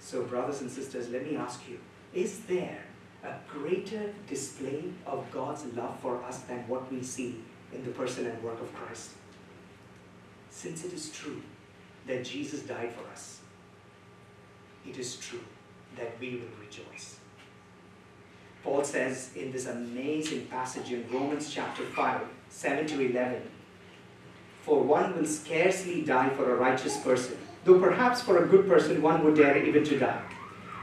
So, 0.00 0.24
brothers 0.24 0.60
and 0.60 0.70
sisters, 0.70 1.08
let 1.10 1.24
me 1.24 1.36
ask 1.36 1.60
you 1.68 1.78
is 2.14 2.40
there 2.40 2.84
a 3.24 3.34
greater 3.48 4.12
display 4.26 4.84
of 5.06 5.30
God's 5.30 5.64
love 5.74 5.98
for 6.00 6.22
us 6.24 6.40
than 6.42 6.66
what 6.68 6.90
we 6.92 7.02
see 7.02 7.40
in 7.72 7.84
the 7.84 7.90
person 7.90 8.26
and 8.26 8.42
work 8.42 8.60
of 8.60 8.74
Christ? 8.74 9.10
Since 10.50 10.84
it 10.84 10.92
is 10.92 11.10
true 11.10 11.42
that 12.06 12.24
Jesus 12.24 12.62
died 12.62 12.92
for 12.92 13.08
us, 13.10 13.40
it 14.86 14.98
is 14.98 15.16
true 15.16 15.44
that 15.96 16.18
we 16.20 16.30
will 16.30 16.64
rejoice. 16.64 17.16
Paul 18.62 18.84
says 18.84 19.30
in 19.34 19.50
this 19.50 19.66
amazing 19.66 20.46
passage 20.46 20.92
in 20.92 21.08
Romans 21.10 21.52
chapter 21.52 21.84
5, 21.84 22.20
7 22.48 22.86
to 22.86 23.00
11, 23.00 23.42
For 24.62 24.82
one 24.82 25.16
will 25.16 25.26
scarcely 25.26 26.02
die 26.02 26.30
for 26.30 26.52
a 26.52 26.56
righteous 26.56 26.98
person, 26.98 27.36
though 27.64 27.80
perhaps 27.80 28.22
for 28.22 28.44
a 28.44 28.46
good 28.46 28.68
person 28.68 29.02
one 29.02 29.24
would 29.24 29.36
dare 29.36 29.64
even 29.64 29.84
to 29.84 29.98
die. 29.98 30.22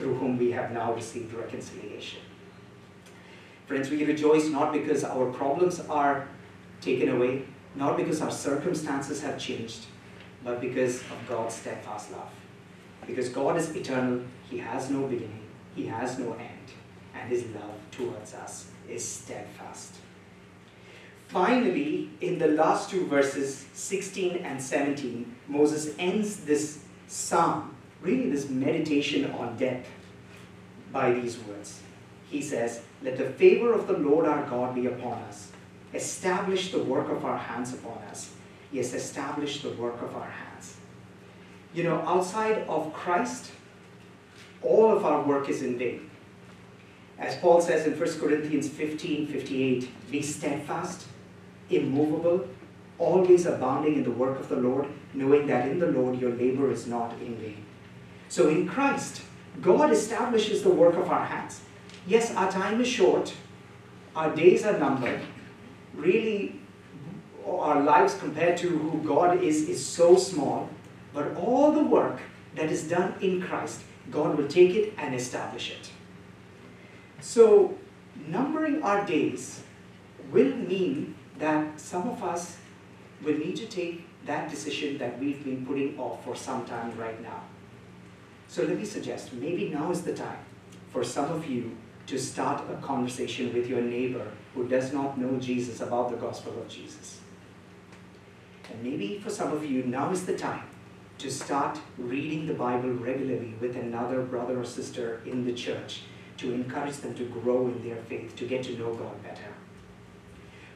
through 0.00 0.14
whom 0.14 0.38
we 0.38 0.50
have 0.50 0.72
now 0.72 0.92
received 0.94 1.32
reconciliation. 1.34 2.20
Friends, 3.66 3.90
we 3.90 4.04
rejoice 4.04 4.48
not 4.48 4.72
because 4.72 5.04
our 5.04 5.30
problems 5.30 5.78
are 5.80 6.26
taken 6.80 7.10
away, 7.10 7.44
not 7.76 7.96
because 7.96 8.20
our 8.20 8.30
circumstances 8.30 9.22
have 9.22 9.38
changed, 9.38 9.84
but 10.42 10.60
because 10.60 11.02
of 11.02 11.18
God's 11.28 11.54
steadfast 11.54 12.10
love. 12.12 12.30
Because 13.06 13.28
God 13.28 13.56
is 13.58 13.76
eternal, 13.76 14.22
He 14.48 14.58
has 14.58 14.90
no 14.90 15.06
beginning, 15.06 15.40
he 15.74 15.86
has 15.86 16.18
no 16.18 16.32
end, 16.32 16.72
and 17.14 17.28
his 17.28 17.44
love 17.54 17.78
towards 17.90 18.34
us 18.34 18.70
is 18.88 19.06
steadfast. 19.06 19.94
Finally, 21.28 22.10
in 22.20 22.38
the 22.38 22.48
last 22.48 22.90
two 22.90 23.06
verses, 23.06 23.66
16 23.72 24.38
and 24.38 24.60
17, 24.60 25.32
Moses 25.46 25.94
ends 25.98 26.38
this 26.38 26.80
psalm, 27.06 27.76
really 28.02 28.30
this 28.30 28.48
meditation 28.48 29.30
on 29.32 29.56
death, 29.56 29.86
by 30.92 31.12
these 31.12 31.38
words. 31.38 31.80
He 32.28 32.42
says, 32.42 32.82
Let 33.02 33.18
the 33.18 33.30
favor 33.30 33.72
of 33.72 33.86
the 33.86 33.96
Lord 33.96 34.26
our 34.26 34.44
God 34.46 34.74
be 34.74 34.86
upon 34.86 35.18
us. 35.22 35.52
Establish 35.92 36.70
the 36.70 36.82
work 36.82 37.08
of 37.08 37.24
our 37.24 37.36
hands 37.36 37.74
upon 37.74 37.98
us. 38.10 38.32
Yes, 38.72 38.94
establish 38.94 39.62
the 39.62 39.70
work 39.70 40.00
of 40.02 40.14
our 40.14 40.30
hands. 40.30 40.76
You 41.74 41.84
know, 41.84 42.00
outside 42.06 42.64
of 42.68 42.92
Christ, 42.92 43.50
all 44.62 44.96
of 44.96 45.04
our 45.04 45.22
work 45.22 45.48
is 45.48 45.62
in 45.62 45.78
vain. 45.78 46.10
As 47.18 47.36
Paul 47.36 47.60
says 47.60 47.86
in 47.86 47.98
1 47.98 48.20
Corinthians 48.20 48.68
15 48.68 49.26
58, 49.26 50.10
be 50.10 50.22
steadfast, 50.22 51.06
immovable, 51.68 52.48
always 52.98 53.46
abounding 53.46 53.96
in 53.96 54.04
the 54.04 54.10
work 54.10 54.38
of 54.38 54.48
the 54.48 54.56
Lord, 54.56 54.86
knowing 55.14 55.46
that 55.48 55.68
in 55.68 55.78
the 55.78 55.86
Lord 55.86 56.20
your 56.20 56.30
labor 56.30 56.70
is 56.70 56.86
not 56.86 57.12
in 57.20 57.36
vain. 57.36 57.64
So 58.30 58.48
in 58.48 58.66
Christ, 58.66 59.20
God 59.60 59.92
establishes 59.92 60.62
the 60.62 60.70
work 60.70 60.94
of 60.94 61.10
our 61.10 61.26
hands. 61.26 61.60
Yes, 62.06 62.34
our 62.34 62.50
time 62.50 62.80
is 62.80 62.88
short, 62.88 63.34
our 64.16 64.34
days 64.34 64.64
are 64.64 64.78
numbered. 64.78 65.20
Really, 65.92 66.58
our 67.46 67.82
lives 67.82 68.14
compared 68.14 68.56
to 68.58 68.68
who 68.68 69.02
God 69.06 69.42
is 69.42 69.68
is 69.68 69.84
so 69.84 70.16
small, 70.16 70.70
but 71.12 71.36
all 71.36 71.72
the 71.72 71.82
work 71.82 72.20
that 72.54 72.70
is 72.70 72.88
done 72.88 73.14
in 73.20 73.42
Christ 73.42 73.82
God 74.10 74.36
will 74.36 74.48
take 74.48 74.74
it 74.74 74.94
and 74.98 75.14
establish 75.14 75.70
it. 75.70 75.90
So, 77.20 77.78
numbering 78.26 78.82
our 78.82 79.04
days 79.06 79.62
will 80.32 80.54
mean 80.56 81.14
that 81.38 81.78
some 81.78 82.08
of 82.08 82.22
us 82.22 82.58
will 83.22 83.36
need 83.36 83.56
to 83.56 83.66
take 83.66 84.06
that 84.26 84.50
decision 84.50 84.98
that 84.98 85.18
we've 85.18 85.42
been 85.44 85.64
putting 85.64 85.98
off 85.98 86.24
for 86.24 86.34
some 86.34 86.64
time 86.64 86.96
right 86.98 87.20
now. 87.22 87.42
So, 88.50 88.64
let 88.64 88.76
me 88.76 88.84
suggest 88.84 89.32
maybe 89.32 89.68
now 89.68 89.92
is 89.92 90.02
the 90.02 90.12
time 90.12 90.40
for 90.92 91.04
some 91.04 91.30
of 91.30 91.46
you 91.46 91.76
to 92.08 92.18
start 92.18 92.68
a 92.68 92.74
conversation 92.84 93.54
with 93.54 93.68
your 93.68 93.80
neighbor 93.80 94.26
who 94.56 94.66
does 94.66 94.92
not 94.92 95.16
know 95.16 95.38
Jesus 95.38 95.80
about 95.80 96.10
the 96.10 96.16
gospel 96.16 96.60
of 96.60 96.68
Jesus. 96.68 97.20
And 98.68 98.82
maybe 98.82 99.20
for 99.20 99.30
some 99.30 99.52
of 99.52 99.64
you, 99.64 99.84
now 99.84 100.10
is 100.10 100.26
the 100.26 100.36
time 100.36 100.64
to 101.18 101.30
start 101.30 101.78
reading 101.96 102.48
the 102.48 102.54
Bible 102.54 102.90
regularly 102.90 103.54
with 103.60 103.76
another 103.76 104.20
brother 104.22 104.58
or 104.58 104.64
sister 104.64 105.20
in 105.24 105.44
the 105.44 105.52
church 105.52 106.02
to 106.38 106.52
encourage 106.52 106.96
them 106.96 107.14
to 107.14 107.26
grow 107.26 107.68
in 107.68 107.88
their 107.88 108.02
faith, 108.02 108.34
to 108.34 108.48
get 108.48 108.64
to 108.64 108.76
know 108.76 108.92
God 108.94 109.22
better. 109.22 109.54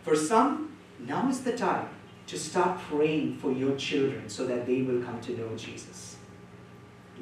For 0.03 0.15
some, 0.15 0.77
now 1.01 1.29
is 1.29 1.41
the 1.41 1.57
time 1.57 1.89
to 2.29 2.39
start 2.39 2.79
praying 2.83 3.39
for 3.39 3.51
your 3.51 3.75
children 3.75 4.29
so 4.29 4.47
that 4.47 4.65
they 4.65 4.83
will 4.83 5.03
come 5.03 5.21
to 5.23 5.37
know 5.37 5.57
Jesus. 5.57 6.14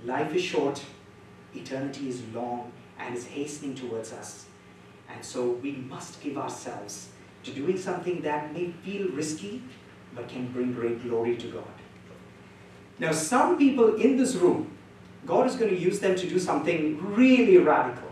Life 0.05 0.34
is 0.34 0.43
short, 0.43 0.84
eternity 1.55 2.09
is 2.09 2.22
long, 2.34 2.72
and 2.99 3.16
is 3.16 3.26
hastening 3.26 3.74
towards 3.74 4.12
us. 4.12 4.47
And 5.12 5.24
so 5.24 5.53
we 5.62 5.72
must 5.72 6.20
give 6.20 6.38
ourselves 6.38 7.09
to 7.45 7.53
doing 7.53 7.78
something 7.78 8.22
that 8.22 8.53
may 8.53 8.70
feel 8.84 9.09
risky, 9.09 9.62
but 10.14 10.28
can 10.28 10.49
bring 10.53 10.72
great 10.72 11.03
glory 11.03 11.36
to 11.36 11.47
God. 11.49 11.74
Now, 12.99 13.12
some 13.12 13.59
people 13.59 13.97
in 13.97 14.16
this 14.16 14.34
room, 14.36 14.70
God 15.26 15.47
is 15.47 15.57
going 15.57 15.70
to 15.70 15.78
use 15.78 16.01
them 16.01 16.16
to 16.16 16.28
do 16.28 16.38
something 16.38 17.14
really 17.14 17.59
radical. 17.59 18.11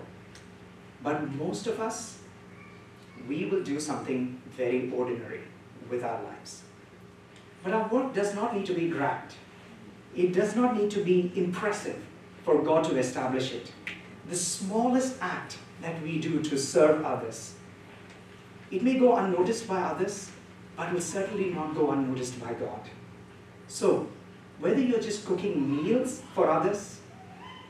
But 1.03 1.33
most 1.35 1.67
of 1.67 1.81
us, 1.81 2.19
we 3.29 3.47
will 3.47 3.63
do 3.63 3.79
something 3.81 4.41
very 4.57 4.91
ordinary 4.91 5.41
with 5.89 6.05
our 6.05 6.23
lives. 6.23 6.63
But 7.63 7.73
our 7.73 7.89
work 7.89 8.15
does 8.15 8.35
not 8.35 8.57
need 8.57 8.67
to 8.67 8.75
be 8.75 8.89
grand. 8.89 9.35
It 10.17 10.33
does 10.33 10.57
not 10.57 10.77
need 10.77 10.91
to 10.93 11.05
be 11.05 11.33
impressive 11.35 12.03
for 12.45 12.63
God 12.63 12.85
to 12.85 12.97
establish 12.97 13.53
it. 13.53 13.73
The 14.29 14.37
smallest 14.37 15.17
act 15.21 15.59
that 15.83 16.01
we 16.03 16.21
do 16.21 16.43
to 16.43 16.59
serve 16.59 17.05
others, 17.05 17.55
it 18.71 18.83
may 18.83 18.99
go 18.99 19.17
unnoticed 19.17 19.67
by 19.69 19.81
others, 19.81 20.31
but 20.77 20.93
will 20.93 21.01
certainly 21.01 21.51
not 21.51 21.75
go 21.75 21.91
unnoticed 21.91 22.41
by 22.41 22.55
God. 22.55 22.81
So, 23.67 24.09
whether 24.59 24.81
you're 24.81 25.01
just 25.01 25.27
cooking 25.27 25.85
meals 25.85 26.23
for 26.35 26.51
others, 26.51 27.01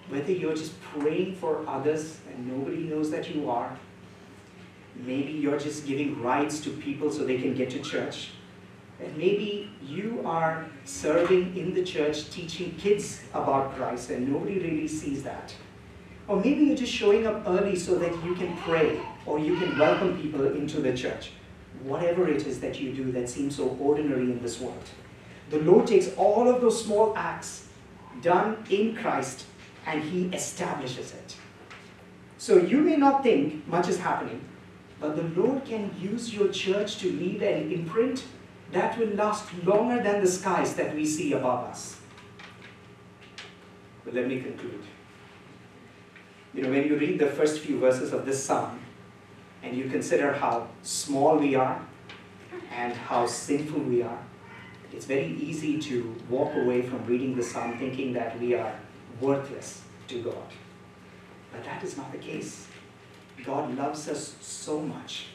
whether 0.08 0.32
you're 0.32 0.54
just 0.54 0.80
praying 0.80 1.36
for 1.36 1.64
others 1.68 2.18
and 2.28 2.48
nobody 2.48 2.84
knows 2.84 3.10
that 3.10 3.34
you 3.34 3.48
are, 3.48 3.78
maybe 4.96 5.32
you're 5.32 5.58
just 5.58 5.86
giving 5.86 6.20
rides 6.20 6.60
to 6.62 6.70
people 6.70 7.10
so 7.10 7.24
they 7.24 7.38
can 7.38 7.54
get 7.54 7.70
to 7.70 7.78
church, 7.80 8.30
and 9.02 9.16
maybe 9.16 9.70
you 9.82 10.22
are 10.24 10.66
serving 10.84 11.56
in 11.56 11.74
the 11.74 11.82
church 11.82 12.30
teaching 12.30 12.74
kids 12.76 13.22
about 13.32 13.74
Christ 13.74 14.10
and 14.10 14.28
nobody 14.28 14.58
really 14.58 14.88
sees 14.88 15.22
that. 15.22 15.54
Or 16.28 16.36
maybe 16.36 16.64
you're 16.64 16.76
just 16.76 16.92
showing 16.92 17.26
up 17.26 17.42
early 17.46 17.76
so 17.76 17.96
that 17.96 18.12
you 18.24 18.34
can 18.34 18.56
pray 18.58 19.00
or 19.26 19.38
you 19.38 19.56
can 19.56 19.78
welcome 19.78 20.20
people 20.20 20.46
into 20.54 20.80
the 20.80 20.96
church. 20.96 21.32
Whatever 21.82 22.28
it 22.28 22.46
is 22.46 22.60
that 22.60 22.78
you 22.78 22.92
do 22.92 23.10
that 23.12 23.28
seems 23.28 23.56
so 23.56 23.76
ordinary 23.80 24.30
in 24.30 24.42
this 24.42 24.60
world. 24.60 24.84
The 25.48 25.60
Lord 25.60 25.86
takes 25.86 26.14
all 26.16 26.48
of 26.48 26.60
those 26.60 26.84
small 26.84 27.16
acts 27.16 27.66
done 28.22 28.64
in 28.70 28.94
Christ 28.94 29.46
and 29.86 30.02
He 30.02 30.26
establishes 30.26 31.12
it. 31.12 31.36
So 32.38 32.58
you 32.58 32.78
may 32.78 32.96
not 32.96 33.22
think 33.22 33.66
much 33.66 33.88
is 33.88 33.98
happening, 33.98 34.42
but 35.00 35.16
the 35.16 35.40
Lord 35.40 35.64
can 35.64 35.90
use 35.98 36.32
your 36.32 36.48
church 36.48 36.98
to 36.98 37.10
leave 37.10 37.42
an 37.42 37.72
imprint 37.72 38.24
that 38.72 38.98
will 38.98 39.08
last 39.08 39.52
longer 39.64 40.02
than 40.02 40.20
the 40.20 40.26
skies 40.26 40.74
that 40.74 40.94
we 40.94 41.04
see 41.04 41.32
above 41.32 41.68
us. 41.68 42.00
But 44.04 44.14
let 44.14 44.28
me 44.28 44.40
conclude. 44.40 44.84
You 46.54 46.62
know, 46.62 46.70
when 46.70 46.86
you 46.86 46.96
read 46.96 47.18
the 47.18 47.26
first 47.26 47.60
few 47.60 47.78
verses 47.78 48.12
of 48.12 48.26
this 48.26 48.42
psalm 48.42 48.80
and 49.62 49.76
you 49.76 49.88
consider 49.88 50.32
how 50.32 50.68
small 50.82 51.36
we 51.36 51.54
are 51.54 51.80
and 52.72 52.92
how 52.92 53.26
sinful 53.26 53.80
we 53.80 54.02
are, 54.02 54.18
it's 54.92 55.04
very 55.04 55.36
easy 55.36 55.78
to 55.78 56.16
walk 56.28 56.54
away 56.56 56.82
from 56.82 57.04
reading 57.06 57.36
the 57.36 57.42
psalm 57.42 57.78
thinking 57.78 58.12
that 58.14 58.38
we 58.40 58.54
are 58.54 58.74
worthless 59.20 59.82
to 60.08 60.22
God. 60.22 60.52
But 61.52 61.64
that 61.64 61.84
is 61.84 61.96
not 61.96 62.10
the 62.10 62.18
case. 62.18 62.66
God 63.44 63.76
loves 63.76 64.08
us 64.08 64.34
so 64.40 64.80
much 64.80 65.26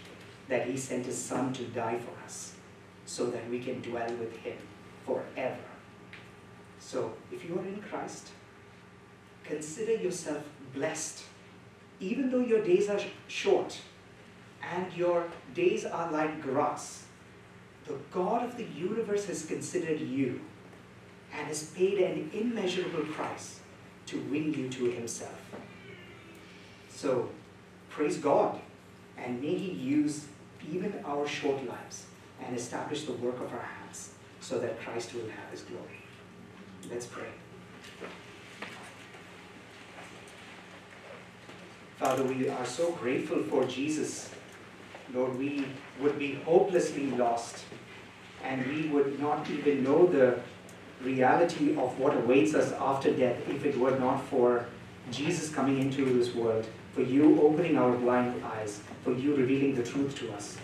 that 0.50 0.68
he 0.68 0.78
sent 0.78 1.06
his 1.06 1.18
son 1.18 1.54
to 1.54 1.64
die 1.64 1.98
for 1.98 2.24
us 2.24 2.55
so 3.06 3.28
that 3.28 3.50
we 3.50 3.60
can 3.60 3.82
dwell 3.82 4.10
with 4.16 4.36
him 4.38 4.58
forever. 5.06 5.58
So, 6.80 7.14
if 7.32 7.48
you 7.48 7.58
are 7.58 7.66
in 7.66 7.82
Christ, 7.82 8.30
consider 9.44 9.94
yourself 9.94 10.44
blessed 10.74 11.24
even 12.00 12.30
though 12.30 12.40
your 12.40 12.62
days 12.62 12.90
are 12.90 13.00
short 13.28 13.80
and 14.62 14.92
your 14.94 15.26
days 15.54 15.86
are 15.86 16.12
like 16.12 16.42
grass, 16.42 17.06
the 17.86 17.98
God 18.12 18.44
of 18.44 18.58
the 18.58 18.66
universe 18.66 19.26
has 19.26 19.46
considered 19.46 20.00
you 20.00 20.42
and 21.34 21.48
has 21.48 21.70
paid 21.72 22.00
an 22.00 22.30
immeasurable 22.34 23.06
price 23.14 23.60
to 24.08 24.20
win 24.24 24.54
you 24.54 24.70
to 24.70 24.86
Himself. 24.92 25.40
So, 26.90 27.30
praise 27.90 28.18
God, 28.18 28.60
and 29.18 29.42
may 29.42 29.56
He 29.56 29.72
use 29.72 30.26
even 30.72 31.02
our 31.06 31.28
short 31.28 31.66
lives 31.68 32.06
and 32.44 32.56
establish 32.56 33.04
the 33.04 33.14
work 33.14 33.36
of 33.36 33.52
our 33.54 33.68
hands 33.80 34.14
so 34.40 34.60
that 34.60 34.80
Christ 34.80 35.14
will 35.14 35.30
have 35.30 35.52
His 35.52 35.62
glory. 35.62 36.04
Let's 36.92 37.06
pray. 37.06 37.30
Father, 41.98 42.24
we 42.24 42.50
are 42.50 42.66
so 42.66 42.92
grateful 42.92 43.42
for 43.44 43.66
Jesus. 43.66 44.30
Lord, 45.14 45.38
we 45.38 45.66
would 46.02 46.20
be 46.20 46.36
hopelessly 46.46 47.08
lost 47.12 47.64
and 48.44 48.66
we 48.68 48.90
would 48.90 49.20
not 49.20 49.50
even 49.50 49.84
know 49.84 50.06
the 50.06 50.40
reality 51.02 51.76
of 51.78 51.98
what 52.00 52.16
awaits 52.16 52.54
us 52.54 52.72
after 52.74 53.12
death 53.12 53.38
if 53.50 53.66
it 53.66 53.78
were 53.78 53.98
not 53.98 54.24
for 54.26 54.66
Jesus 55.12 55.50
coming 55.50 55.80
into 55.80 56.06
this 56.06 56.34
world, 56.34 56.66
for 56.94 57.02
you 57.02 57.42
opening 57.42 57.78
our 57.78 57.96
blind 57.98 58.44
eyes, 58.44 58.82
for 59.04 59.14
you 59.14 59.36
revealing 59.36 59.76
the 59.76 59.84
truth 59.84 60.18
to 60.20 60.32
us. 60.34 60.58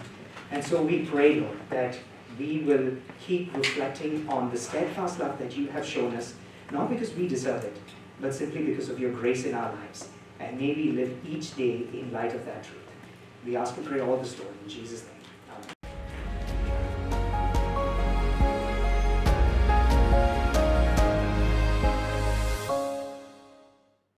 And 0.52 0.64
so 0.64 0.82
we 0.82 1.06
pray, 1.06 1.40
Lord, 1.40 1.58
that 1.70 1.98
we 2.38 2.60
will 2.60 2.94
keep 3.20 3.56
reflecting 3.56 4.28
on 4.28 4.52
the 4.52 4.58
steadfast 4.58 5.20
love 5.20 5.40
that 5.40 5.56
you 5.56 5.68
have 5.68 5.86
shown 5.86 6.16
us, 6.16 6.34
not 6.72 6.90
because 6.90 7.14
we 7.14 7.28
deserve 7.28 7.64
it, 7.64 7.78
but 8.20 8.34
simply 8.36 8.64
because 8.64 8.90
of 8.90 9.00
your 9.00 9.12
grace 9.12 9.46
in 9.46 9.54
our 9.54 9.74
lives. 9.74 10.10
And 10.40 10.60
may 10.60 10.74
we 10.74 10.92
live 10.92 11.16
each 11.28 11.56
day 11.56 11.88
in 11.94 12.12
light 12.12 12.36
of 12.36 12.46
that 12.46 12.64
truth. 12.64 12.78
We 13.46 13.56
ask 13.56 13.78
and 13.78 13.86
pray 13.86 14.02
all 14.02 14.18
this, 14.18 14.38
Lord, 14.40 14.54
in 14.64 14.70
Jesus' 14.70 15.04
name. 15.04 15.21